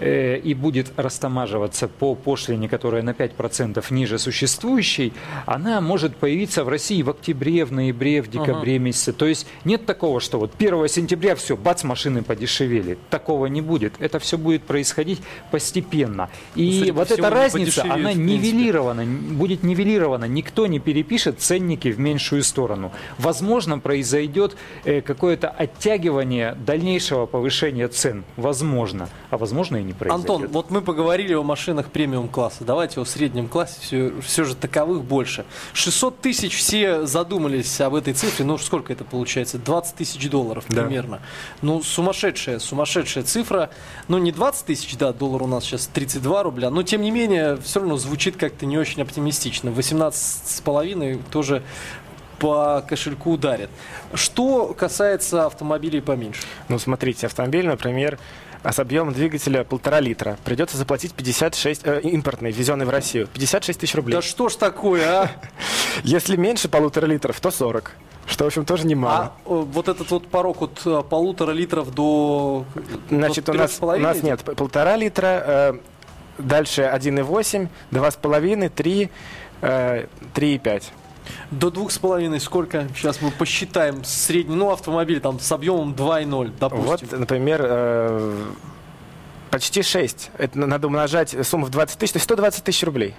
э, 0.00 0.38
и 0.38 0.54
будет 0.54 0.92
растамаживаться 0.96 1.86
по 1.88 2.14
пошлине, 2.14 2.68
которая 2.68 3.02
на 3.02 3.10
5% 3.10 3.84
ниже 3.90 4.18
существующей, 4.18 5.12
она 5.46 5.80
может 5.80 6.16
появиться 6.16 6.64
в 6.64 6.68
России 6.68 7.02
в 7.02 7.10
октябре, 7.10 7.64
в 7.64 7.72
ноябре, 7.72 8.22
в 8.22 8.28
декабре 8.28 8.76
uh-huh. 8.76 8.80
месяце. 8.80 9.12
То 9.12 9.26
есть 9.26 9.46
нет 9.64 9.86
такого, 9.86 10.20
что 10.20 10.38
вот 10.38 10.52
1 10.58 10.88
сентября 10.88 11.34
все, 11.34 11.56
бац, 11.56 11.84
машины 11.84 12.22
подешевели. 12.22 12.98
Такого 13.10 13.46
не 13.46 13.60
будет. 13.60 13.94
Это 13.98 14.18
все 14.18 14.38
будет 14.38 14.62
происходить 14.62 15.20
постепенно. 15.50 16.30
И 16.54 16.86
ну, 16.88 16.94
вот 16.94 17.10
эта 17.10 17.30
разница, 17.30 17.84
она 17.84 18.12
нивелирована, 18.12 19.04
будет 19.04 19.62
нивелирована. 19.62 20.24
Никто 20.24 20.66
не 20.66 20.78
перепишет 20.78 21.40
ценники 21.40 21.88
в 21.88 21.98
меньшую 21.98 22.42
сторону. 22.42 22.92
Возможно, 23.18 23.78
произойдет 23.78 24.56
э, 24.84 25.00
какое-то 25.00 25.48
оттягивание 25.48 26.56
дальнейшего 26.64 27.26
повышения 27.26 27.88
цен. 27.88 28.24
Возможно. 28.36 29.08
А 29.30 29.36
возможно 29.36 29.76
и 29.76 29.82
не 29.90 29.98
произойдет. 29.98 30.30
Антон, 30.30 30.48
вот 30.48 30.70
мы 30.70 30.82
поговорили 30.82 31.34
о 31.34 31.42
машинах 31.42 31.90
премиум 31.90 32.28
класса. 32.28 32.64
Давайте 32.64 33.00
о 33.00 33.04
среднем 33.04 33.48
классе. 33.48 33.78
Все, 33.80 34.12
все 34.22 34.44
же 34.44 34.54
таковых 34.54 35.04
больше. 35.04 35.44
600 35.72 36.20
тысяч 36.20 36.56
все 36.56 37.06
задумались 37.06 37.80
об 37.80 37.94
этой 37.94 38.14
цифре. 38.14 38.44
Ну, 38.44 38.58
сколько 38.58 38.92
это 38.92 39.04
получается? 39.04 39.58
20 39.58 39.94
тысяч 39.94 40.30
долларов 40.30 40.64
да. 40.68 40.82
примерно. 40.82 41.20
Ну, 41.62 41.82
сумасшедшая, 41.82 42.58
сумасшедшая 42.58 43.24
цифра. 43.24 43.70
Ну, 44.08 44.18
не 44.18 44.32
20 44.32 44.66
тысяч, 44.66 44.96
да, 44.96 45.12
доллар 45.12 45.42
у 45.42 45.46
нас 45.46 45.64
сейчас 45.64 45.86
32 45.88 46.42
рубля. 46.42 46.70
Но, 46.70 46.82
тем 46.82 47.02
не 47.02 47.10
менее, 47.10 47.56
все 47.62 47.80
равно 47.80 47.96
звучит 47.96 48.36
как-то 48.36 48.66
не 48.66 48.78
очень 48.78 49.02
оптимистично. 49.02 49.70
18,5 49.70 51.20
тоже 51.30 51.62
по 52.40 52.82
кошельку 52.88 53.32
ударит. 53.32 53.70
Что 54.14 54.74
касается 54.74 55.46
автомобилей 55.46 56.00
поменьше? 56.00 56.42
Ну, 56.68 56.78
смотрите, 56.78 57.26
автомобиль, 57.26 57.66
например, 57.66 58.18
с 58.62 58.78
объемом 58.78 59.14
двигателя 59.14 59.64
полтора 59.64 60.00
литра. 60.00 60.38
Придется 60.44 60.76
заплатить 60.76 61.14
56, 61.14 61.82
э, 61.84 62.00
импортный, 62.02 62.50
ввезенный 62.50 62.86
в 62.86 62.90
Россию, 62.90 63.26
56 63.32 63.80
тысяч 63.80 63.94
рублей. 63.94 64.14
Да 64.14 64.22
что 64.22 64.48
ж 64.48 64.56
такое, 64.56 65.22
а? 65.22 65.30
Если 66.02 66.36
меньше 66.36 66.68
полутора 66.68 67.06
литров, 67.06 67.40
то 67.40 67.50
40. 67.50 67.92
Что, 68.26 68.44
в 68.44 68.46
общем, 68.46 68.64
тоже 68.64 68.86
немало. 68.86 69.32
А 69.44 69.48
вот 69.48 69.88
этот 69.88 70.10
вот 70.10 70.28
порог 70.28 70.62
от 70.62 70.80
э, 70.84 71.02
полутора 71.08 71.52
литров 71.52 71.92
до 71.92 72.64
Значит, 73.08 73.46
до 73.46 73.52
у, 73.52 73.54
нас, 73.56 73.78
у 73.80 73.96
нас 73.96 74.22
нет 74.22 74.42
полтора 74.44 74.96
литра, 74.96 75.42
э, 75.46 75.72
дальше 76.38 76.82
1,8, 76.82 77.68
2,5, 77.90 78.68
3, 78.68 79.10
э, 79.62 80.06
3,5. 80.34 80.82
До 81.50 81.70
двух 81.70 81.90
с 81.90 81.98
половиной 81.98 82.40
сколько? 82.40 82.88
Сейчас 82.94 83.20
мы 83.20 83.30
посчитаем 83.30 84.04
средний, 84.04 84.56
ну, 84.56 84.70
автомобиль 84.70 85.20
там 85.20 85.40
с 85.40 85.52
объемом 85.52 85.92
2,0, 85.92 86.52
допустим. 86.58 86.86
Вот, 86.86 87.18
например, 87.18 87.60
э, 87.64 88.34
почти 89.50 89.82
6. 89.82 90.30
Это 90.38 90.58
надо 90.58 90.86
умножать 90.86 91.36
сумму 91.46 91.66
в 91.66 91.70
20 91.70 91.98
тысяч, 91.98 92.12
то 92.12 92.16
есть 92.16 92.24
120 92.24 92.64
тысяч 92.64 92.82
рублей. 92.84 93.14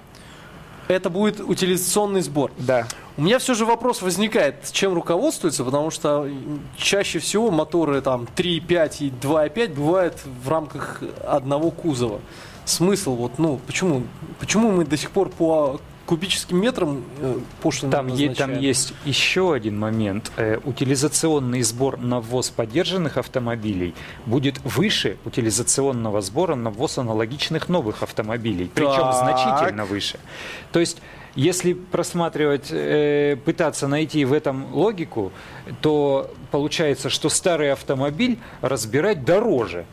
Это 0.88 1.10
будет 1.10 1.39
утилизационный 1.39 2.22
сбор. 2.22 2.51
Да. 2.58 2.88
У 3.17 3.22
меня 3.22 3.39
все 3.39 3.53
же 3.53 3.65
вопрос 3.65 4.01
возникает, 4.01 4.72
чем 4.72 4.93
руководствуется, 4.93 5.63
потому 5.63 5.89
что 5.91 6.27
чаще 6.75 7.20
всего 7.20 7.51
моторы 7.51 8.01
там 8.01 8.27
3,5 8.36 8.96
и 9.00 9.10
2,5 9.10 9.74
бывают 9.74 10.17
в 10.43 10.50
рамках 10.50 11.01
одного 11.25 11.72
кузова. 11.72 12.20
Смысл 12.65 13.15
вот, 13.15 13.38
ну, 13.38 13.60
почему, 13.65 14.03
почему 14.39 14.72
мы 14.72 14.86
до 14.86 14.98
сих 14.98 15.12
пор 15.12 15.29
по 15.29 15.79
кубическим 16.12 16.60
метром 16.60 17.06
э, 17.22 17.38
пошлины 17.62 17.91
там, 17.94 18.08
е, 18.08 18.36
там 18.36 18.60
есть 18.60 18.94
еще 19.06 19.53
один 19.53 19.80
момент. 19.80 20.30
Э, 20.36 20.58
утилизационный 20.65 21.62
сбор 21.62 21.98
на 21.98 22.20
ввоз 22.20 22.50
поддержанных 22.50 23.15
автомобилей 23.15 23.96
будет 24.25 24.60
выше 24.65 25.15
утилизационного 25.24 26.20
сбора 26.20 26.56
на 26.56 26.70
ввоз 26.70 26.98
аналогичных 26.98 27.70
новых 27.70 28.03
автомобилей. 28.03 28.70
Причем 28.75 28.89
так. 28.89 29.15
значительно 29.15 29.86
выше. 29.86 30.20
То 30.74 30.82
есть 30.82 31.01
если 31.36 31.72
просматривать, 31.72 32.68
э, 32.72 33.38
пытаться 33.46 33.88
найти 33.88 34.25
в 34.25 34.34
этом 34.34 34.75
логику, 34.75 35.32
то 35.80 36.30
получается, 36.51 37.10
что 37.10 37.30
старый 37.30 37.72
автомобиль 37.72 38.38
разбирать 38.60 39.24
дороже. 39.24 39.86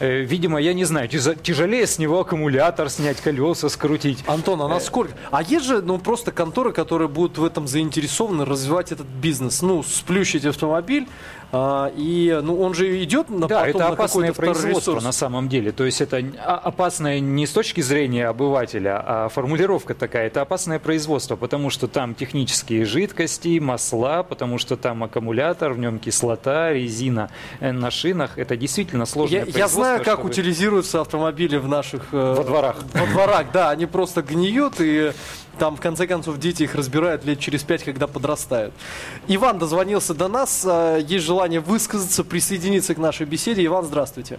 Э, 0.00 0.22
видимо, 0.22 0.58
я 0.58 0.72
не 0.72 0.84
знаю, 0.84 1.08
тяжелее 1.08 1.86
с 1.86 1.98
него 1.98 2.20
аккумулятор 2.20 2.88
снять, 2.88 3.20
колеса 3.20 3.68
скрутить. 3.68 4.24
Антон, 4.26 4.62
а 4.62 4.68
насколько? 4.68 5.12
А 5.30 5.42
есть 5.42 5.66
же, 5.66 5.82
ну, 5.82 5.98
просто 5.98 6.32
конторы, 6.32 6.72
которые 6.72 7.08
будут 7.08 7.36
в 7.36 7.44
этом 7.44 7.68
заинтересованы 7.68 8.46
развивать 8.46 8.92
этот 8.92 9.06
бизнес. 9.06 9.60
Ну, 9.60 9.82
сплющить 9.82 10.46
автомобиль, 10.46 11.06
а, 11.52 11.92
и 11.96 12.38
ну, 12.42 12.60
он 12.60 12.74
же 12.74 13.02
идет 13.02 13.28
на 13.28 13.48
Да, 13.48 13.66
это 13.66 13.88
опасное 13.88 14.32
производство 14.32 15.00
на 15.00 15.12
самом 15.12 15.48
деле. 15.48 15.72
То 15.72 15.84
есть 15.84 16.00
это 16.00 16.22
опасное 16.38 17.18
не 17.20 17.46
с 17.46 17.52
точки 17.52 17.80
зрения 17.80 18.28
обывателя, 18.28 19.02
а 19.04 19.28
формулировка 19.28 19.94
такая. 19.94 20.28
Это 20.28 20.42
опасное 20.42 20.78
производство, 20.78 21.36
потому 21.36 21.70
что 21.70 21.88
там 21.88 22.14
технические 22.14 22.84
жидкости, 22.84 23.58
масла, 23.58 24.22
потому 24.22 24.58
что 24.58 24.76
там 24.76 25.02
аккумулятор, 25.02 25.72
в 25.72 25.78
нем 25.78 25.98
кислота, 25.98 26.72
резина 26.72 27.30
э, 27.58 27.72
на 27.72 27.90
шинах. 27.90 28.38
Это 28.38 28.56
действительно 28.56 29.06
сложное 29.06 29.44
я. 29.44 29.60
Я 29.60 29.68
знаю, 29.68 30.04
как 30.04 30.18
чтобы... 30.18 30.30
утилизируются 30.30 31.00
автомобили 31.00 31.56
в 31.56 31.66
наших... 31.66 32.08
Э, 32.12 32.34
во 32.36 32.44
дворах. 32.44 32.76
Во 32.94 33.06
дворах, 33.06 33.46
да. 33.52 33.70
Они 33.70 33.86
просто 33.86 34.22
гниют 34.22 34.74
и 34.78 35.12
там, 35.60 35.76
в 35.76 35.80
конце 35.80 36.06
концов, 36.06 36.38
дети 36.38 36.62
их 36.62 36.74
разбирают 36.74 37.26
лет 37.26 37.38
через 37.38 37.62
пять, 37.62 37.84
когда 37.84 38.06
подрастают. 38.06 38.72
Иван 39.28 39.58
дозвонился 39.58 40.14
до 40.14 40.26
нас. 40.26 40.66
А, 40.66 40.96
есть 40.96 41.26
желание 41.26 41.60
высказаться, 41.60 42.24
присоединиться 42.24 42.94
к 42.94 42.98
нашей 42.98 43.26
беседе. 43.26 43.64
Иван, 43.66 43.84
здравствуйте. 43.84 44.38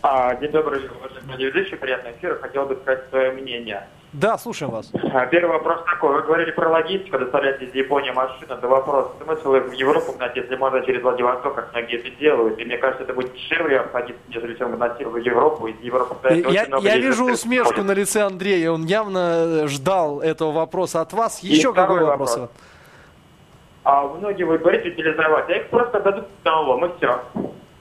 А, 0.00 0.34
день 0.36 0.50
добрый, 0.50 0.80
уважаемый 0.88 1.36
ведущий, 1.44 1.76
приятный 1.76 2.12
эфир. 2.12 2.38
Хотел 2.40 2.64
бы 2.64 2.76
сказать 2.82 3.04
свое 3.10 3.32
мнение. 3.32 3.86
Да, 4.12 4.38
слушаем 4.38 4.72
вас. 4.72 4.90
А, 5.12 5.26
первый 5.26 5.52
вопрос 5.52 5.84
такой. 5.84 6.14
Вы 6.14 6.22
говорили 6.22 6.50
про 6.50 6.70
логистику, 6.70 7.18
доставлять 7.18 7.60
из 7.60 7.74
Японии 7.74 8.10
машины. 8.10 8.46
Это 8.48 8.66
вопрос. 8.66 9.12
Смысл 9.22 9.50
в 9.50 9.72
Европу 9.72 10.12
гнать, 10.12 10.34
если 10.34 10.56
можно 10.56 10.80
через 10.80 11.02
Владивосток, 11.02 11.54
как 11.54 11.72
многие 11.72 11.98
это 11.98 12.10
делают. 12.18 12.58
И 12.58 12.64
мне 12.64 12.78
кажется, 12.78 13.04
это 13.04 13.12
будет 13.12 13.34
дешевле 13.34 13.80
обходиться, 13.80 14.22
нежели 14.28 14.54
чем 14.54 14.74
гнать 14.76 14.98
в 14.98 15.16
Европу. 15.16 15.66
Из 15.66 15.78
Европы 15.80 16.16
я 16.50 16.66
я 16.80 16.96
вижу 16.96 17.26
усмешку 17.26 17.82
на 17.82 17.92
лице 17.92 18.22
Андрея. 18.22 18.70
Он 18.70 18.86
явно 18.86 19.68
ждал 19.68 20.20
этого 20.20 20.52
вопроса 20.52 21.02
от 21.02 21.12
вас. 21.12 21.40
Еще 21.40 21.74
какой 21.74 22.00
вопрос? 22.00 22.36
вопрос? 22.36 22.50
А 23.84 24.06
многие 24.06 24.44
вы 24.44 24.58
говорите 24.58 24.88
утилизовать, 24.88 25.48
а 25.48 25.52
их 25.52 25.68
просто 25.68 26.00
дадут 26.00 26.26
на 26.44 26.60
лом, 26.60 26.84
и 26.86 26.96
все 26.96 27.20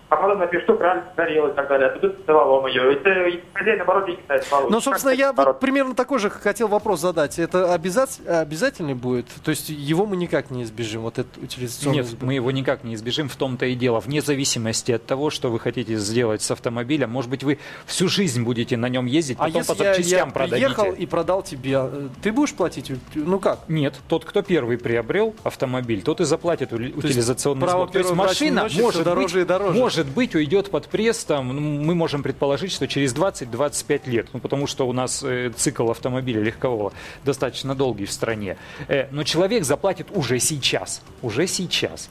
а 0.10 0.16
потом 0.16 0.40
напишу, 0.40 0.76
правильно 0.76 1.06
горел 1.16 1.48
и 1.48 1.54
так 1.54 1.68
далее. 1.68 1.90
А 1.90 2.00
тут 2.00 2.20
металлолом 2.20 2.68
ее. 2.68 2.94
Это 2.94 3.10
хозяин, 3.54 3.78
наоборот, 3.78 4.06
деньги 4.06 4.22
ставит 4.24 4.46
Ну, 4.70 4.80
собственно, 4.80 5.12
я 5.12 5.34
вот 5.34 5.60
примерно 5.60 5.96
такой 5.96 6.20
же 6.20 6.30
хотел 6.30 6.68
вопрос 6.68 7.02
задать. 7.02 7.40
Это 7.40 7.74
обязать, 7.74 8.22
обязательный 8.26 8.94
будет? 8.94 9.28
То 9.44 9.52
есть 9.52 9.70
его 9.70 10.06
мы 10.06 10.16
никак 10.16 10.50
не 10.50 10.64
избежим, 10.64 11.02
вот 11.02 11.20
этот 11.20 11.38
утилизационный 11.38 11.98
Нет, 11.98 12.08
мы 12.22 12.34
его 12.34 12.52
никак 12.52 12.84
не 12.84 12.96
избежим, 12.96 13.28
в 13.30 13.36
том-то 13.36 13.66
и 13.66 13.76
дело. 13.76 14.00
Вне 14.00 14.22
зависимости 14.22 14.92
от 14.92 15.06
того, 15.06 15.30
что 15.30 15.50
вы 15.50 15.60
хотите 15.60 15.96
сделать 15.98 16.42
с 16.42 16.52
автомобилем, 16.52 17.10
может 17.10 17.30
быть, 17.30 17.44
вы 17.44 17.60
всю 17.86 18.08
жизнь 18.08 18.44
будете 18.44 18.78
на 18.78 18.90
нем 18.90 19.06
ездить, 19.06 19.38
а 19.40 19.46
потом 19.46 19.58
если 19.58 19.72
по 19.74 19.78
запчастям 19.78 20.10
я, 20.10 20.18
я 20.18 20.26
продадите. 20.26 20.66
приехал 20.66 20.92
и 20.94 21.06
продал 21.06 21.44
тебе, 21.44 21.82
ты 22.22 22.32
будешь 22.32 22.54
платить? 22.54 22.92
Ну 23.16 23.40
как? 23.40 23.60
Нет, 23.68 23.96
тот, 24.08 24.24
кто 24.26 24.42
первый 24.42 24.78
приобрел 24.78 25.36
автомобиль, 25.44 26.02
тот 26.02 26.22
и 26.22 26.24
заплатит 26.24 26.72
утилизационный 26.72 27.68
сбор. 27.68 27.90
То 27.90 28.00
есть 28.00 28.14
машина 28.14 28.68
может 28.80 29.04
дороже 29.04 29.36
быть, 29.36 29.44
и 29.44 29.48
дороже. 29.48 29.78
Может 29.78 29.97
может 29.98 30.14
быть, 30.14 30.36
уйдет 30.36 30.70
под 30.70 30.88
пресс, 30.90 31.24
там, 31.24 31.56
ну, 31.56 31.60
мы 31.60 31.96
можем 31.96 32.22
предположить, 32.22 32.72
что 32.72 32.88
через 32.88 33.16
20-25 33.16 34.08
лет, 34.08 34.28
ну, 34.32 34.40
потому 34.40 34.68
что 34.68 34.88
у 34.88 34.94
нас 34.94 35.24
э, 35.24 35.52
цикл 35.58 35.90
автомобиля 35.90 36.44
легкового 36.44 36.94
достаточно 37.26 37.74
долгий 37.74 38.06
в 38.06 38.12
стране. 38.12 38.58
Э, 38.90 39.08
но 39.10 39.24
человек 39.24 39.64
заплатит 39.64 40.10
уже 40.14 40.38
сейчас, 40.40 41.02
уже 41.24 41.48
сейчас. 41.48 42.10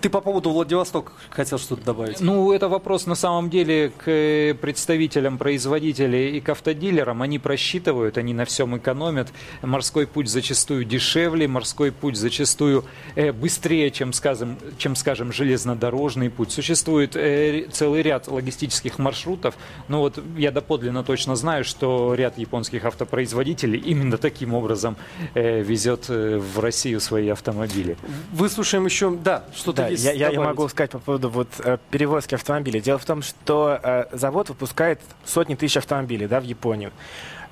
Ты 0.00 0.08
по 0.08 0.22
поводу 0.22 0.48
Владивостока 0.48 1.12
хотел 1.28 1.58
что-то 1.58 1.84
добавить? 1.84 2.20
Ну, 2.20 2.52
это 2.52 2.70
вопрос 2.70 3.04
на 3.04 3.14
самом 3.14 3.50
деле 3.50 3.90
к 3.90 4.08
э, 4.08 4.54
представителям 4.54 5.36
производителей 5.36 6.38
и 6.38 6.40
к 6.40 6.48
автодилерам. 6.48 7.20
Они 7.20 7.38
просчитывают, 7.38 8.16
они 8.16 8.32
на 8.32 8.46
всем 8.46 8.78
экономят. 8.78 9.28
Морской 9.60 10.06
путь 10.06 10.30
зачастую 10.30 10.86
дешевле, 10.86 11.46
морской 11.48 11.92
путь 11.92 12.16
зачастую 12.16 12.86
быстрее, 13.14 13.90
чем, 13.90 14.14
скажем, 14.14 14.56
чем, 14.78 14.96
скажем, 14.96 15.34
железнодорожный 15.34 16.30
путь. 16.30 16.50
Существует 16.50 17.14
целый 17.70 18.02
ряд 18.02 18.28
логистических 18.28 18.98
маршрутов. 18.98 19.54
Но 19.88 20.00
вот 20.00 20.18
я 20.36 20.50
доподлинно 20.50 21.04
точно 21.04 21.36
знаю, 21.36 21.64
что 21.64 22.14
ряд 22.14 22.38
японских 22.38 22.84
автопроизводителей 22.84 23.78
именно 23.78 24.18
таким 24.18 24.54
образом 24.54 24.96
э, 25.34 25.62
везет 25.62 26.06
э, 26.08 26.38
в 26.38 26.60
Россию 26.60 27.00
свои 27.00 27.28
автомобили. 27.28 27.96
Выслушаем 28.32 28.84
еще, 28.84 29.10
да, 29.10 29.44
что-то 29.54 29.82
да, 29.82 29.88
есть. 29.88 30.04
Я, 30.04 30.12
я, 30.12 30.28
я 30.30 30.40
могу 30.40 30.68
сказать 30.68 30.90
по 30.90 30.98
поводу 30.98 31.28
вот, 31.28 31.48
э, 31.58 31.78
перевозки 31.90 32.34
автомобилей. 32.34 32.80
Дело 32.80 32.98
в 32.98 33.04
том, 33.04 33.22
что 33.22 33.78
э, 33.82 34.06
завод 34.12 34.48
выпускает 34.48 35.00
сотни 35.24 35.54
тысяч 35.54 35.76
автомобилей 35.76 36.26
да, 36.26 36.40
в 36.40 36.44
Японию. 36.44 36.92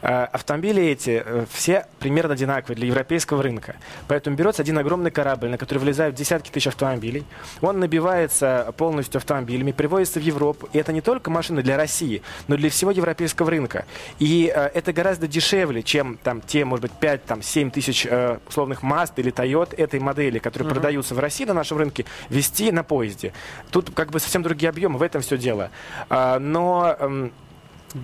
Э, 0.05 0.25
автомобили 0.33 0.83
эти 0.83 1.23
э, 1.25 1.47
все 1.51 1.87
примерно 1.99 2.35
одинаковые 2.35 2.77
для 2.77 2.89
европейского 2.89 3.43
рынка. 3.43 3.77
Поэтому 4.07 4.37
берется 4.37 4.61
один 4.61 4.77
огромный 4.77 5.11
корабль, 5.11 5.49
на 5.49 5.57
который 5.57 5.79
влезают 5.79 6.15
десятки 6.15 6.51
тысяч 6.51 6.67
автомобилей. 6.67 7.25
Он 7.63 7.81
набивается 7.81 8.75
полностью 8.77 9.19
автомобилями, 9.19 9.73
привозится 9.73 10.21
в 10.21 10.23
Европу. 10.23 10.69
И 10.75 10.79
это 10.79 10.93
не 10.93 11.01
только 11.01 11.31
машины 11.31 11.63
для 11.63 11.79
России, 11.79 12.21
но 12.49 12.57
для 12.57 12.69
всего 12.69 12.91
европейского 12.91 13.51
рынка. 13.51 13.87
И 14.19 14.53
э, 14.55 14.67
это 14.75 14.93
гораздо 14.93 15.27
дешевле, 15.27 15.83
чем 15.83 16.19
там 16.23 16.43
те, 16.43 16.67
может 16.67 16.83
быть, 16.83 16.93
5-7 17.01 17.71
тысяч 17.71 18.07
условных 18.47 18.83
Mazda 18.83 19.15
или 19.17 19.33
Toyota 19.33 19.75
этой 19.75 20.01
модели, 20.01 20.39
которые 20.39 20.69
uh-huh. 20.69 20.75
продаются 20.75 21.15
в 21.15 21.19
России 21.19 21.47
на 21.47 21.55
нашем 21.55 21.79
рынке, 21.79 22.05
вести 22.29 22.71
на 22.73 22.85
поезде. 22.85 23.33
Тут 23.71 23.91
как 23.95 24.11
бы 24.11 24.21
совсем 24.21 24.43
другие 24.43 24.69
объемы, 24.69 24.99
в 24.99 25.03
этом 25.03 25.23
все 25.23 25.39
дело. 25.39 25.71
Но 26.11 26.95
эм, 26.99 27.33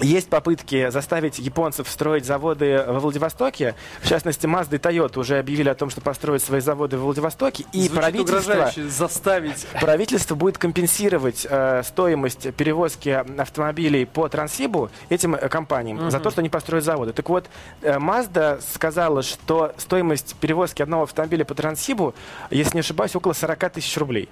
есть 0.00 0.28
попытки 0.28 0.90
заставить 0.90 1.38
японцев 1.38 1.88
строить 1.88 2.24
заводы 2.24 2.84
во 2.86 3.00
Владивостоке. 3.00 3.74
В 4.00 4.08
частности, 4.08 4.46
Mazda 4.46 4.76
и 4.76 4.78
Toyota 4.78 5.20
уже 5.20 5.38
объявили 5.38 5.68
о 5.68 5.74
том, 5.74 5.90
что 5.90 6.00
построят 6.00 6.42
свои 6.42 6.60
заводы 6.60 6.96
в 6.96 7.00
Владивостоке. 7.00 7.64
И 7.72 7.88
Звучит 7.88 7.96
правительство, 7.96 8.70
заставить. 8.88 9.66
правительство 9.80 10.34
будет 10.34 10.58
компенсировать 10.58 11.46
э, 11.48 11.82
стоимость 11.84 12.54
перевозки 12.54 13.08
автомобилей 13.08 14.06
по 14.06 14.28
Транссибу 14.28 14.90
этим 15.08 15.34
э, 15.34 15.48
компаниям 15.48 15.98
угу. 15.98 16.10
за 16.10 16.20
то, 16.20 16.30
что 16.30 16.40
они 16.40 16.48
построят 16.48 16.84
заводы. 16.84 17.12
Так 17.12 17.28
вот, 17.28 17.46
э, 17.82 17.98
Mazda 17.98 18.60
сказала, 18.72 19.22
что 19.22 19.72
стоимость 19.76 20.36
перевозки 20.36 20.82
одного 20.82 21.04
автомобиля 21.04 21.44
по 21.44 21.54
Транссибу, 21.54 22.14
если 22.50 22.76
не 22.76 22.80
ошибаюсь, 22.80 23.14
около 23.16 23.32
40 23.32 23.70
тысяч 23.70 23.96
рублей. 23.96 24.28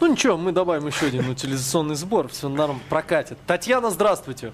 Ну 0.00 0.06
ничего, 0.06 0.36
мы 0.36 0.52
добавим 0.52 0.86
еще 0.86 1.06
один 1.06 1.28
утилизационный 1.28 1.94
сбор, 1.94 2.28
все 2.28 2.48
норм 2.48 2.80
прокатит. 2.88 3.38
Татьяна, 3.46 3.90
здравствуйте. 3.90 4.52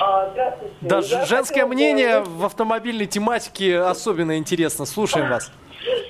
А, 0.00 0.28
здравствуйте. 0.30 0.74
Да, 0.80 0.98
Я 1.00 1.24
женское 1.24 1.66
мнение 1.66 2.20
в 2.20 2.44
автомобильной 2.44 3.06
тематике 3.06 3.78
особенно 3.78 4.38
интересно. 4.38 4.86
Слушаем 4.86 5.28
вас. 5.28 5.50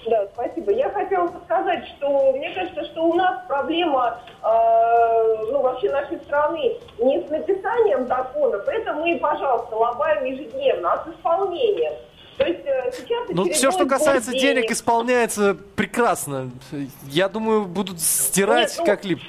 Да, 0.07 0.27
спасибо. 0.33 0.73
Я 0.73 0.91
хотела 0.91 1.29
сказать, 1.45 1.85
что 1.97 2.33
мне 2.33 2.51
кажется, 2.55 2.85
что 2.87 3.05
у 3.05 3.15
нас 3.15 3.43
проблема 3.47 4.19
э, 4.43 5.45
ну, 5.53 5.61
вообще 5.63 5.91
нашей 5.91 6.19
страны 6.19 6.77
не 6.99 7.25
с 7.25 7.31
написанием 7.31 8.07
законов, 8.09 8.67
это 8.67 8.93
мы, 8.95 9.17
пожалуйста, 9.19 9.77
лобаем 9.77 10.25
ежедневно, 10.25 10.93
а 10.93 11.05
с 11.05 11.15
исполнением. 11.15 11.93
То 12.41 12.47
есть 12.47 12.65
э, 12.65 12.91
сейчас 12.93 13.29
Ну, 13.29 13.45
все, 13.51 13.71
что 13.71 13.85
касается 13.85 14.33
денег, 14.33 14.63
денег, 14.63 14.71
исполняется 14.71 15.59
прекрасно. 15.77 16.51
Я 17.03 17.29
думаю, 17.29 17.67
будут 17.67 18.01
стирать 18.01 18.71
Нет, 18.71 18.77
ну, 18.79 18.85
как 18.87 19.05
лип. 19.05 19.21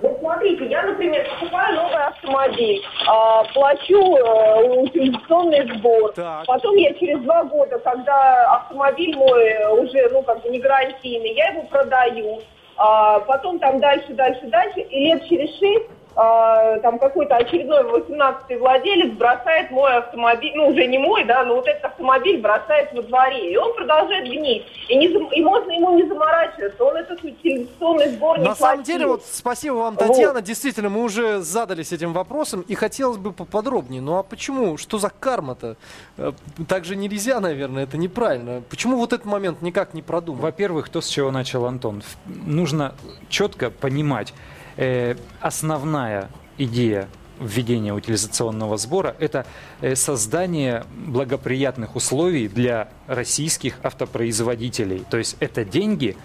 Вот 0.00 0.18
смотрите, 0.18 0.66
я, 0.66 0.82
например, 0.82 1.28
покупаю 1.28 1.76
новый 1.76 2.04
автомобиль, 2.06 2.82
а, 3.06 3.44
плачу 3.52 4.16
а, 4.16 4.60
утилизационный 4.62 5.76
сбор. 5.76 6.12
Так. 6.12 6.46
Потом 6.46 6.74
я 6.76 6.94
через 6.94 7.20
два 7.20 7.44
года, 7.44 7.78
когда 7.80 8.54
автомобиль 8.54 9.14
мой 9.14 9.54
уже, 9.78 10.08
ну, 10.10 10.22
как 10.22 10.42
бы 10.42 10.48
не 10.48 10.58
гарантийный, 10.58 11.34
я 11.34 11.48
его 11.50 11.64
продаю. 11.64 12.40
А, 12.78 13.20
потом 13.20 13.58
там 13.58 13.78
дальше, 13.78 14.14
дальше, 14.14 14.46
дальше. 14.46 14.80
И 14.80 15.04
лет 15.04 15.22
через 15.28 15.50
шесть 15.58 15.90
а, 16.22 16.78
там 16.78 17.00
какой-то 17.00 17.34
очередной 17.36 17.82
18-й 17.82 18.56
владелец 18.56 19.12
бросает 19.16 19.72
мой 19.72 19.92
автомобиль, 19.96 20.52
ну 20.54 20.68
уже 20.68 20.86
не 20.86 20.98
мой, 20.98 21.24
да, 21.24 21.44
но 21.44 21.56
вот 21.56 21.66
этот 21.66 21.84
автомобиль 21.84 22.40
бросает 22.40 22.92
во 22.92 23.02
дворе, 23.02 23.52
и 23.52 23.56
он 23.56 23.74
продолжает 23.74 24.28
гнить. 24.28 24.64
И, 24.88 24.96
не, 24.96 25.06
и 25.08 25.42
можно 25.42 25.72
ему 25.72 25.96
не 25.96 26.06
заморачиваться, 26.06 26.84
он 26.84 26.96
этот 26.96 27.24
утилизационный 27.24 28.10
сбор 28.10 28.38
не 28.38 28.44
На 28.44 28.54
платил. 28.54 28.66
самом 28.66 28.84
деле, 28.84 29.06
вот 29.06 29.24
спасибо 29.24 29.74
вам, 29.74 29.96
Татьяна, 29.96 30.34
вот. 30.34 30.44
действительно, 30.44 30.90
мы 30.90 31.02
уже 31.02 31.40
задались 31.40 31.90
этим 31.90 32.12
вопросом, 32.12 32.60
и 32.68 32.74
хотелось 32.76 33.18
бы 33.18 33.32
поподробнее. 33.32 34.00
Ну 34.00 34.16
а 34.16 34.22
почему? 34.22 34.76
Что 34.76 34.98
за 34.98 35.10
карма-то? 35.10 35.76
Э, 36.18 36.30
так 36.68 36.84
же 36.84 36.94
нельзя, 36.94 37.40
наверное, 37.40 37.82
это 37.82 37.96
неправильно. 37.96 38.62
Почему 38.70 38.96
вот 38.96 39.12
этот 39.12 39.26
момент 39.26 39.60
никак 39.60 39.92
не 39.92 40.02
продуман? 40.02 40.42
Во-первых, 40.42 40.88
то, 40.88 41.00
с 41.00 41.08
чего 41.08 41.32
начал 41.32 41.66
Антон. 41.66 42.04
Нужно 42.26 42.94
четко 43.28 43.70
понимать, 43.70 44.32
Э, 44.76 45.16
основная 45.40 46.30
идея 46.58 47.08
введения 47.40 47.92
утилизационного 47.92 48.76
сбора– 48.76 49.16
это 49.18 49.46
э, 49.80 49.94
создание 49.96 50.84
благоприятных 50.94 51.96
условий 51.96 52.48
для 52.48 52.88
российских 53.06 53.78
автопроизводителей. 53.82 55.04
То 55.10 55.18
есть 55.18 55.36
это 55.40 55.64
деньги, 55.64 56.16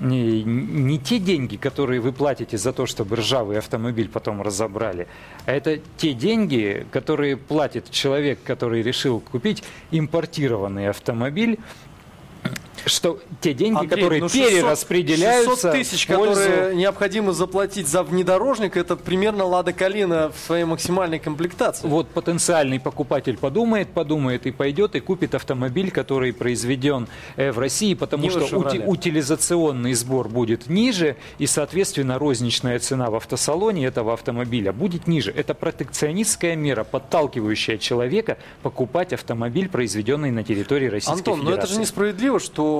не, 0.00 0.42
не 0.42 0.98
те 0.98 1.18
деньги, 1.18 1.56
которые 1.56 2.00
вы 2.00 2.12
платите 2.12 2.58
за 2.58 2.72
то, 2.72 2.86
чтобы 2.86 3.16
ржавый 3.16 3.58
автомобиль 3.58 4.08
потом 4.08 4.42
разобрали, 4.42 5.08
а 5.46 5.52
это 5.52 5.80
те 5.96 6.12
деньги, 6.12 6.86
которые 6.90 7.36
платит 7.36 7.90
человек, 7.90 8.38
который 8.44 8.82
решил 8.82 9.20
купить 9.20 9.62
импортированный 9.90 10.88
автомобиль, 10.88 11.58
что 12.86 13.18
те 13.40 13.54
деньги, 13.54 13.78
Андрей, 13.78 13.88
которые 13.90 14.22
ну 14.22 14.28
600, 14.28 14.48
перераспределяются 14.50 15.50
600 15.50 15.72
тысяч, 15.72 16.06
которые 16.06 16.74
необходимо 16.76 17.32
заплатить 17.32 17.88
за 17.88 18.02
внедорожник, 18.02 18.76
это 18.76 18.96
примерно 18.96 19.44
Лада 19.44 19.72
Калина 19.72 20.30
в 20.30 20.46
своей 20.46 20.64
максимальной 20.64 21.18
комплектации. 21.18 21.86
Вот 21.86 22.08
потенциальный 22.08 22.80
покупатель 22.80 23.36
подумает, 23.36 23.88
подумает 23.88 24.46
и 24.46 24.50
пойдет 24.50 24.94
и 24.94 25.00
купит 25.00 25.34
автомобиль, 25.34 25.90
который 25.90 26.32
произведен 26.32 27.08
э, 27.36 27.52
в 27.52 27.58
России, 27.58 27.94
потому 27.94 28.24
Не 28.24 28.30
что 28.30 28.44
ути- 28.58 28.82
утилизационный 28.84 29.94
сбор 29.94 30.28
будет 30.28 30.68
ниже, 30.68 31.16
и, 31.38 31.46
соответственно, 31.46 32.18
розничная 32.18 32.78
цена 32.78 33.10
в 33.10 33.14
автосалоне 33.16 33.86
этого 33.86 34.12
автомобиля 34.12 34.72
будет 34.72 35.06
ниже. 35.06 35.30
Это 35.30 35.54
протекционистская 35.54 36.56
мера, 36.56 36.84
подталкивающая 36.84 37.78
человека 37.78 38.38
покупать 38.62 39.12
автомобиль, 39.12 39.68
произведенный 39.68 40.30
на 40.30 40.42
территории 40.44 40.86
Российской 40.88 41.18
Антон, 41.18 41.40
Федерации. 41.40 41.56
но 41.56 41.62
это 41.62 41.72
же 41.72 41.80
несправедливо, 41.80 42.40
что 42.40 42.73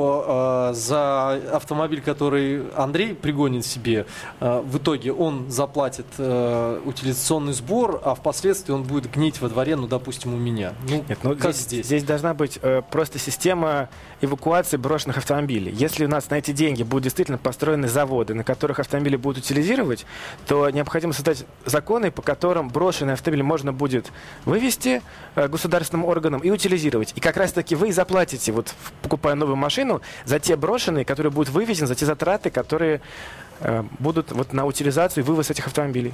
э, 0.71 0.75
за 0.75 1.35
автомобиль, 1.53 2.01
который 2.01 2.63
Андрей 2.77 3.15
пригонит 3.15 3.67
себе, 3.67 4.07
э, 4.41 4.61
в 4.61 4.79
итоге 4.79 5.13
он 5.13 5.51
заплатит 5.51 6.07
э, 6.19 6.81
утилизационный 6.85 7.53
сбор, 7.53 8.01
а 8.05 8.15
впоследствии 8.15 8.73
он 8.73 8.85
будет 8.85 9.11
гнить 9.11 9.41
во 9.41 9.49
дворе, 9.49 9.77
ну, 9.77 9.87
допустим, 9.87 10.35
у 10.35 10.39
меня. 10.39 10.73
Ну, 10.89 11.05
Нет, 11.09 11.19
ну, 11.23 11.37
как 11.37 11.53
здесь, 11.53 11.65
здесь? 11.65 11.87
Здесь 11.87 12.05
должна 12.05 12.35
быть 12.35 12.59
э, 12.63 12.83
просто 12.91 13.19
система 13.19 13.89
эвакуации 14.21 14.77
брошенных 14.77 15.19
автомобилей. 15.19 15.73
Если 15.73 16.07
у 16.07 16.09
нас 16.09 16.31
на 16.31 16.37
эти 16.37 16.53
деньги 16.53 16.83
будут 16.83 17.05
действительно 17.05 17.39
построены 17.39 17.89
заводы, 17.89 18.35
на 18.35 18.45
которых 18.45 18.79
автомобили 18.79 19.17
будут 19.17 19.45
утилизировать, 19.45 20.07
то 20.47 20.71
необходимо 20.71 21.13
создать 21.13 21.45
законы, 21.67 22.11
по 22.11 22.23
которым 22.23 22.69
брошенные 22.69 23.15
автомобили 23.15 23.43
можно 23.43 23.73
будет 23.73 24.11
вывести 24.47 25.03
э, 25.35 25.49
государственным 25.49 26.07
органам 26.07 26.41
и 26.41 26.51
утилизировать. 26.51 27.13
И 27.15 27.21
как 27.21 27.37
раз-таки 27.37 27.75
вы 27.75 27.93
заплатите, 27.93 28.53
вот 28.53 28.75
покупая 29.03 29.35
новую 29.35 29.57
машину, 29.57 29.84
машину 29.85 30.01
за 30.25 30.39
те 30.39 30.57
брошенные, 30.57 31.05
которые 31.05 31.31
будут 31.31 31.53
вывезены, 31.53 31.87
за 31.87 31.95
те 31.95 32.07
затраты, 32.07 32.51
которые 32.51 33.01
э, 33.61 33.85
будут 33.99 34.33
вот 34.33 34.53
на 34.53 34.65
утилизацию 34.65 35.25
и 35.25 35.27
вывоз 35.27 35.51
этих 35.51 35.67
автомобилей. 35.67 36.13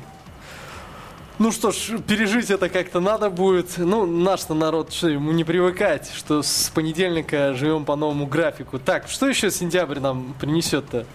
Ну 1.38 1.52
что 1.52 1.72
ж, 1.72 1.98
пережить 2.06 2.50
это 2.50 2.68
как-то 2.68 3.00
надо 3.00 3.30
будет. 3.30 3.78
Ну, 3.78 4.04
наш-то 4.04 4.52
народ, 4.52 4.92
что 4.92 5.09
ему 5.09 5.33
не 5.33 5.42
привыкать, 5.42 6.11
что 6.14 6.42
с 6.42 6.70
понедельника 6.74 7.54
живем 7.54 7.87
по 7.87 7.96
новому 7.96 8.26
графику. 8.26 8.78
Так, 8.78 9.09
что 9.09 9.26
еще 9.26 9.50
сентябрь 9.50 10.00
нам 10.00 10.35
принесет-то? 10.38 11.06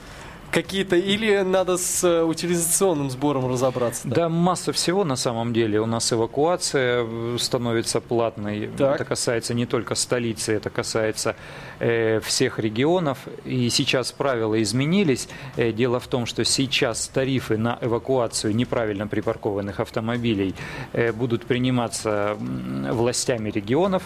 Какие-то, 0.55 0.95
или 0.95 1.41
надо 1.41 1.77
с 1.77 2.01
э, 2.05 2.23
утилизационным 2.23 3.09
сбором 3.09 3.51
разобраться? 3.51 4.07
Да? 4.07 4.15
да, 4.15 4.29
масса 4.29 4.71
всего 4.71 5.03
на 5.03 5.17
самом 5.17 5.51
деле. 5.51 5.81
У 5.81 5.85
нас 5.85 6.13
эвакуация 6.13 7.05
э, 7.05 7.37
становится 7.39 7.99
платной. 7.99 8.69
Так. 8.77 8.95
Это 8.95 9.03
касается 9.05 9.53
не 9.53 9.65
только 9.65 9.95
столицы, 9.95 10.53
это 10.53 10.69
касается 10.69 11.35
э, 11.79 12.21
всех 12.21 12.57
регионов. 12.59 13.17
И 13.43 13.69
сейчас 13.69 14.13
правила 14.13 14.61
изменились. 14.61 15.27
Э, 15.57 15.73
дело 15.73 15.99
в 15.99 16.07
том, 16.07 16.25
что 16.25 16.45
сейчас 16.45 17.07
тарифы 17.09 17.57
на 17.57 17.77
эвакуацию 17.81 18.55
неправильно 18.55 19.07
припаркованных 19.07 19.81
автомобилей 19.81 20.55
э, 20.93 21.11
будут 21.11 21.45
приниматься 21.45 22.37
властями 22.39 23.49
регионов. 23.49 24.03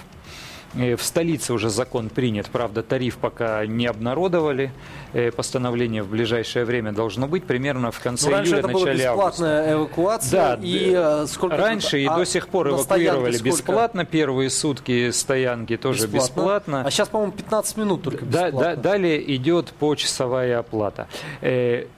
Э, 0.75 0.95
в 0.95 1.03
столице 1.03 1.53
уже 1.53 1.69
закон 1.69 2.09
принят, 2.09 2.47
правда, 2.47 2.83
тариф 2.83 3.17
пока 3.17 3.65
не 3.65 3.87
обнародовали. 3.87 4.71
Э, 5.13 5.31
постановление 5.31 6.03
в 6.03 6.09
ближайшее 6.09 6.65
время 6.65 6.91
должно 6.91 7.27
быть, 7.27 7.43
примерно 7.45 7.91
в 7.91 7.99
конце 7.99 8.29
ну, 8.29 8.43
июля, 8.43 8.59
это 8.59 8.67
начале 8.67 8.83
была 8.83 8.93
бесплатная 8.95 9.59
августа. 9.59 9.73
эвакуация. 9.73 10.31
Да, 10.31 10.59
и 10.61 10.93
э, 10.95 11.25
сколько 11.27 11.57
раньше 11.57 11.99
и 11.99 12.05
а 12.05 12.15
до 12.15 12.25
сих 12.25 12.47
пор 12.47 12.69
эвакуировали 12.69 13.37
бесплатно. 13.37 14.05
Первые 14.05 14.49
сутки 14.49 15.11
стоянки 15.11 15.77
тоже 15.77 16.07
бесплатно. 16.07 16.17
бесплатно. 16.17 16.83
А 16.85 16.91
сейчас, 16.91 17.07
по-моему, 17.09 17.33
15 17.33 17.77
минут 17.77 18.03
только 18.03 18.25
бесплатно. 18.25 18.59
Да, 18.59 18.75
да, 18.75 18.81
далее 18.81 19.35
идет 19.35 19.73
почасовая 19.79 20.59
оплата. 20.59 21.07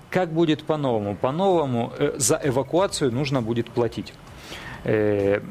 Как 0.09 0.29
будет 0.33 0.63
по-новому? 0.63 1.15
По-новому 1.15 1.93
за 2.17 2.39
эвакуацию 2.43 3.11
нужно 3.11 3.41
будет 3.41 3.69
платить. 3.69 4.13
Э, 4.83 5.41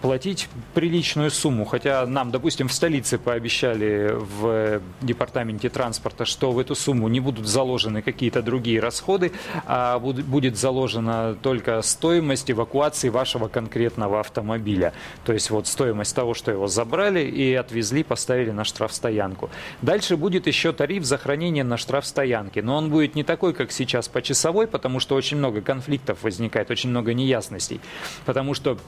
платить 0.00 0.48
приличную 0.74 1.30
сумму. 1.30 1.64
Хотя 1.64 2.06
нам, 2.06 2.30
допустим, 2.30 2.68
в 2.68 2.72
столице 2.72 3.18
пообещали 3.18 4.12
в 4.14 4.80
департаменте 5.00 5.68
транспорта, 5.68 6.24
что 6.24 6.52
в 6.52 6.58
эту 6.58 6.74
сумму 6.74 7.08
не 7.08 7.20
будут 7.20 7.46
заложены 7.46 8.02
какие-то 8.02 8.42
другие 8.42 8.80
расходы, 8.80 9.32
а 9.66 9.98
будет 9.98 10.56
заложена 10.56 11.36
только 11.42 11.82
стоимость 11.82 12.50
эвакуации 12.50 13.08
вашего 13.08 13.48
конкретного 13.48 14.20
автомобиля. 14.20 14.92
То 15.24 15.32
есть 15.32 15.50
вот 15.50 15.66
стоимость 15.66 16.14
того, 16.14 16.34
что 16.34 16.50
его 16.50 16.66
забрали 16.66 17.20
и 17.20 17.54
отвезли, 17.54 18.02
поставили 18.02 18.50
на 18.50 18.64
штрафстоянку. 18.64 19.50
Дальше 19.82 20.16
будет 20.16 20.46
еще 20.46 20.72
тариф 20.72 21.04
за 21.04 21.18
хранение 21.18 21.64
на 21.64 21.76
штрафстоянке. 21.76 22.62
Но 22.62 22.76
он 22.76 22.90
будет 22.90 23.14
не 23.14 23.24
такой, 23.24 23.52
как 23.52 23.72
сейчас, 23.72 24.08
по 24.08 24.22
часовой, 24.22 24.66
потому 24.66 25.00
что 25.00 25.14
очень 25.14 25.36
много 25.36 25.60
конфликтов 25.60 26.22
возникает, 26.22 26.70
очень 26.70 26.90
много 26.90 27.14
неясностей. 27.14 27.80
Потому 28.24 28.54
что 28.54 28.63
что 28.64 28.78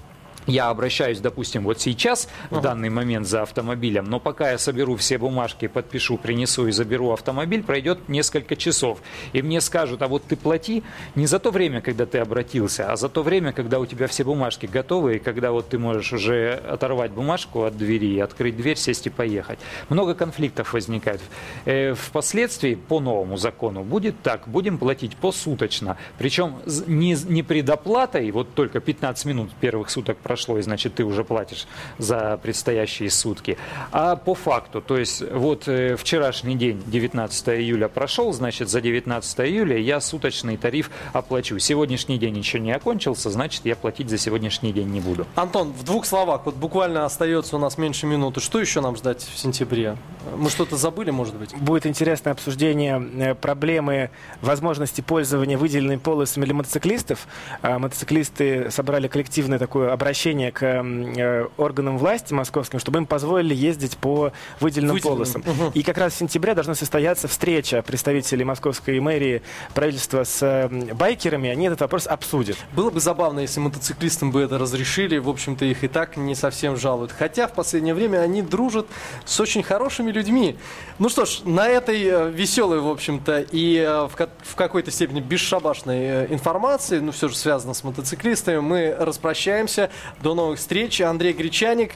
я 0.47 0.71
обращаюсь, 0.71 1.21
допустим, 1.21 1.65
вот 1.65 1.81
сейчас, 1.81 2.29
в 2.51 2.61
данный 2.61 2.89
момент 2.89 3.27
за 3.27 3.43
автомобилем, 3.43 4.05
но 4.05 4.21
пока 4.21 4.53
я 4.53 4.59
соберу 4.59 4.97
все 4.97 5.19
бумажки, 5.19 5.67
подпишу, 5.67 6.17
принесу 6.19 6.67
и 6.67 6.73
заберу 6.73 7.13
автомобиль, 7.13 7.63
пройдет 7.63 8.09
несколько 8.09 8.57
часов. 8.57 9.01
И 9.33 9.43
мне 9.43 9.61
скажут, 9.61 10.03
а 10.03 10.09
вот 10.09 10.25
ты 10.25 10.37
плати 10.37 10.83
не 11.15 11.27
за 11.27 11.39
то 11.39 11.51
время, 11.51 11.81
когда 11.81 12.07
ты 12.07 12.19
обратился, 12.19 12.93
а 12.93 12.97
за 12.97 13.09
то 13.09 13.23
время, 13.23 13.53
когда 13.53 13.81
у 13.81 13.87
тебя 13.87 14.07
все 14.07 14.25
бумажки 14.25 14.67
готовы, 14.67 15.17
и 15.17 15.19
когда 15.19 15.51
вот 15.51 15.69
ты 15.69 15.79
можешь 15.79 16.13
уже 16.13 16.53
оторвать 16.53 17.11
бумажку 17.11 17.65
от 17.65 17.77
двери, 17.77 18.19
открыть 18.21 18.57
дверь, 18.57 18.77
сесть 18.77 19.07
и 19.07 19.11
поехать. 19.11 19.59
Много 19.89 20.15
конфликтов 20.15 20.73
возникает. 20.73 21.21
Э, 21.65 21.95
впоследствии 21.95 22.75
по 22.75 23.01
новому 23.01 23.37
закону 23.37 23.83
будет 23.83 24.23
так, 24.23 24.47
будем 24.47 24.79
платить 24.79 25.17
посуточно. 25.17 25.97
Причем 26.19 26.57
не, 26.87 27.17
не 27.29 27.43
предоплатой, 27.43 28.31
вот 28.31 28.55
только 28.55 28.81
15 28.81 29.25
минут 29.27 29.51
первых 29.61 29.91
суток 29.91 30.19
прошло, 30.19 30.36
прошло, 30.37 30.59
и 30.59 30.63
значит 30.63 30.95
ты 30.95 31.03
уже 31.03 31.25
платишь 31.25 31.67
за 31.97 32.39
предстоящие 32.43 33.09
сутки. 33.09 33.57
А 33.91 34.17
по 34.17 34.35
факту, 34.35 34.83
то 34.83 34.99
есть 34.99 35.23
вот 35.33 35.67
э, 35.67 35.97
вчерашний 35.97 36.57
день, 36.57 36.83
19 36.87 37.49
июля 37.49 37.89
прошел, 37.89 38.35
значит 38.35 38.69
за 38.69 38.83
19 38.83 39.41
июля 39.41 39.79
я 39.79 39.99
суточный 39.99 40.59
тариф 40.59 40.91
оплачу. 41.15 41.59
Сегодняшний 41.59 42.19
день 42.19 42.37
еще 42.37 42.61
не 42.61 42.71
окончился, 42.71 43.31
значит 43.31 43.65
я 43.65 43.77
платить 43.77 44.11
за 44.11 44.19
сегодняшний 44.19 44.75
день 44.75 44.89
не 44.89 45.01
буду. 45.01 45.27
Антон, 45.37 45.73
в 45.73 45.85
двух 45.85 46.05
словах, 46.05 46.43
вот 46.45 46.57
буквально 46.57 47.07
остается 47.07 47.57
у 47.57 47.59
нас 47.59 47.79
меньше 47.79 48.05
минуты. 48.05 48.41
Что 48.41 48.61
еще 48.61 48.83
нам 48.83 48.95
ждать 48.95 49.23
в 49.23 49.39
сентябре? 49.39 49.97
Мы 50.37 50.51
что-то 50.51 50.77
забыли, 50.77 51.13
может 51.13 51.37
быть? 51.37 51.57
Будет 51.57 51.87
интересное 51.87 52.35
обсуждение 52.35 53.03
э, 53.19 53.35
проблемы 53.35 54.11
возможности 54.43 55.01
пользования 55.01 55.57
выделенными 55.57 55.99
полосами 55.99 56.45
для 56.45 56.53
мотоциклистов. 56.53 57.27
А, 57.63 57.79
мотоциклисты 57.79 58.71
собрали 58.71 59.09
коллективное 59.09 59.59
такое 59.59 59.93
обращение 59.93 60.26
обращение 60.27 60.51
к 60.51 60.63
э, 60.63 61.47
органам 61.57 61.99
власти 61.99 62.35
московским, 62.35 62.79
чтобы 62.79 62.99
им 62.99 63.07
позволили 63.07 63.55
ездить 63.55 63.97
по 63.97 64.33
выделенным, 64.61 64.97
выделенным. 64.97 65.01
полосам. 65.01 65.43
Угу. 65.47 65.73
И 65.75 65.83
как 65.83 65.99
раз 65.99 66.15
в 66.15 66.17
сентябре 66.17 66.55
должна 66.55 66.75
состояться 66.75 67.29
встреча 67.29 67.83
представителей 67.83 68.45
московской 68.45 68.99
мэрии, 68.99 69.43
правительства 69.75 70.25
с 70.25 70.69
байкерами, 70.95 71.51
они 71.51 71.67
этот 71.67 71.81
вопрос 71.81 72.07
обсудят. 72.07 72.57
Было 72.73 72.91
бы 72.91 73.01
забавно, 73.01 73.41
если 73.41 73.61
мотоциклистам 73.61 74.33
бы 74.33 74.41
это 74.41 74.59
разрешили, 74.59 75.19
в 75.19 75.29
общем-то 75.29 75.65
их 75.65 75.85
и 75.85 75.89
так 75.89 76.17
не 76.17 76.35
совсем 76.35 76.77
жалуют. 76.77 77.13
Хотя 77.13 77.47
в 77.47 77.53
последнее 77.53 77.95
время 77.95 78.19
они 78.19 78.43
дружат 78.43 78.87
с 79.25 79.39
очень 79.41 79.63
хорошими 79.63 80.11
людьми. 80.11 80.57
Ну 80.99 81.09
что 81.09 81.25
ж, 81.25 81.43
на 81.45 81.69
этой 81.69 82.03
э, 82.03 82.31
веселой, 82.31 82.81
в 82.81 82.89
общем-то, 82.89 83.41
и 83.53 83.77
э, 83.77 84.09
в, 84.09 84.17
в 84.43 84.55
какой-то 84.57 84.91
степени 84.91 85.21
бесшабашной 85.21 86.27
информации, 86.27 86.99
ну 86.99 87.13
все 87.13 87.29
же 87.29 87.37
связано 87.37 87.75
с 87.75 87.85
мотоциклистами, 87.85 88.59
мы 88.59 88.97
распрощаемся. 88.99 89.91
До 90.23 90.35
новых 90.35 90.59
встреч. 90.59 91.01
Андрей 91.01 91.33
Гречаник, 91.33 91.93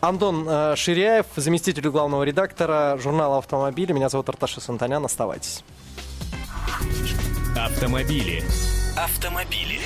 Антон 0.00 0.46
э, 0.48 0.76
Ширяев, 0.76 1.26
заместитель 1.36 1.88
главного 1.88 2.22
редактора 2.22 2.98
журнала 3.02 3.38
«Автомобили». 3.38 3.92
Меня 3.92 4.08
зовут 4.08 4.28
Арташа 4.28 4.60
Сантанян. 4.60 5.04
Оставайтесь. 5.04 5.64
Автомобили. 7.56 8.42
Автомобили. 8.96 9.80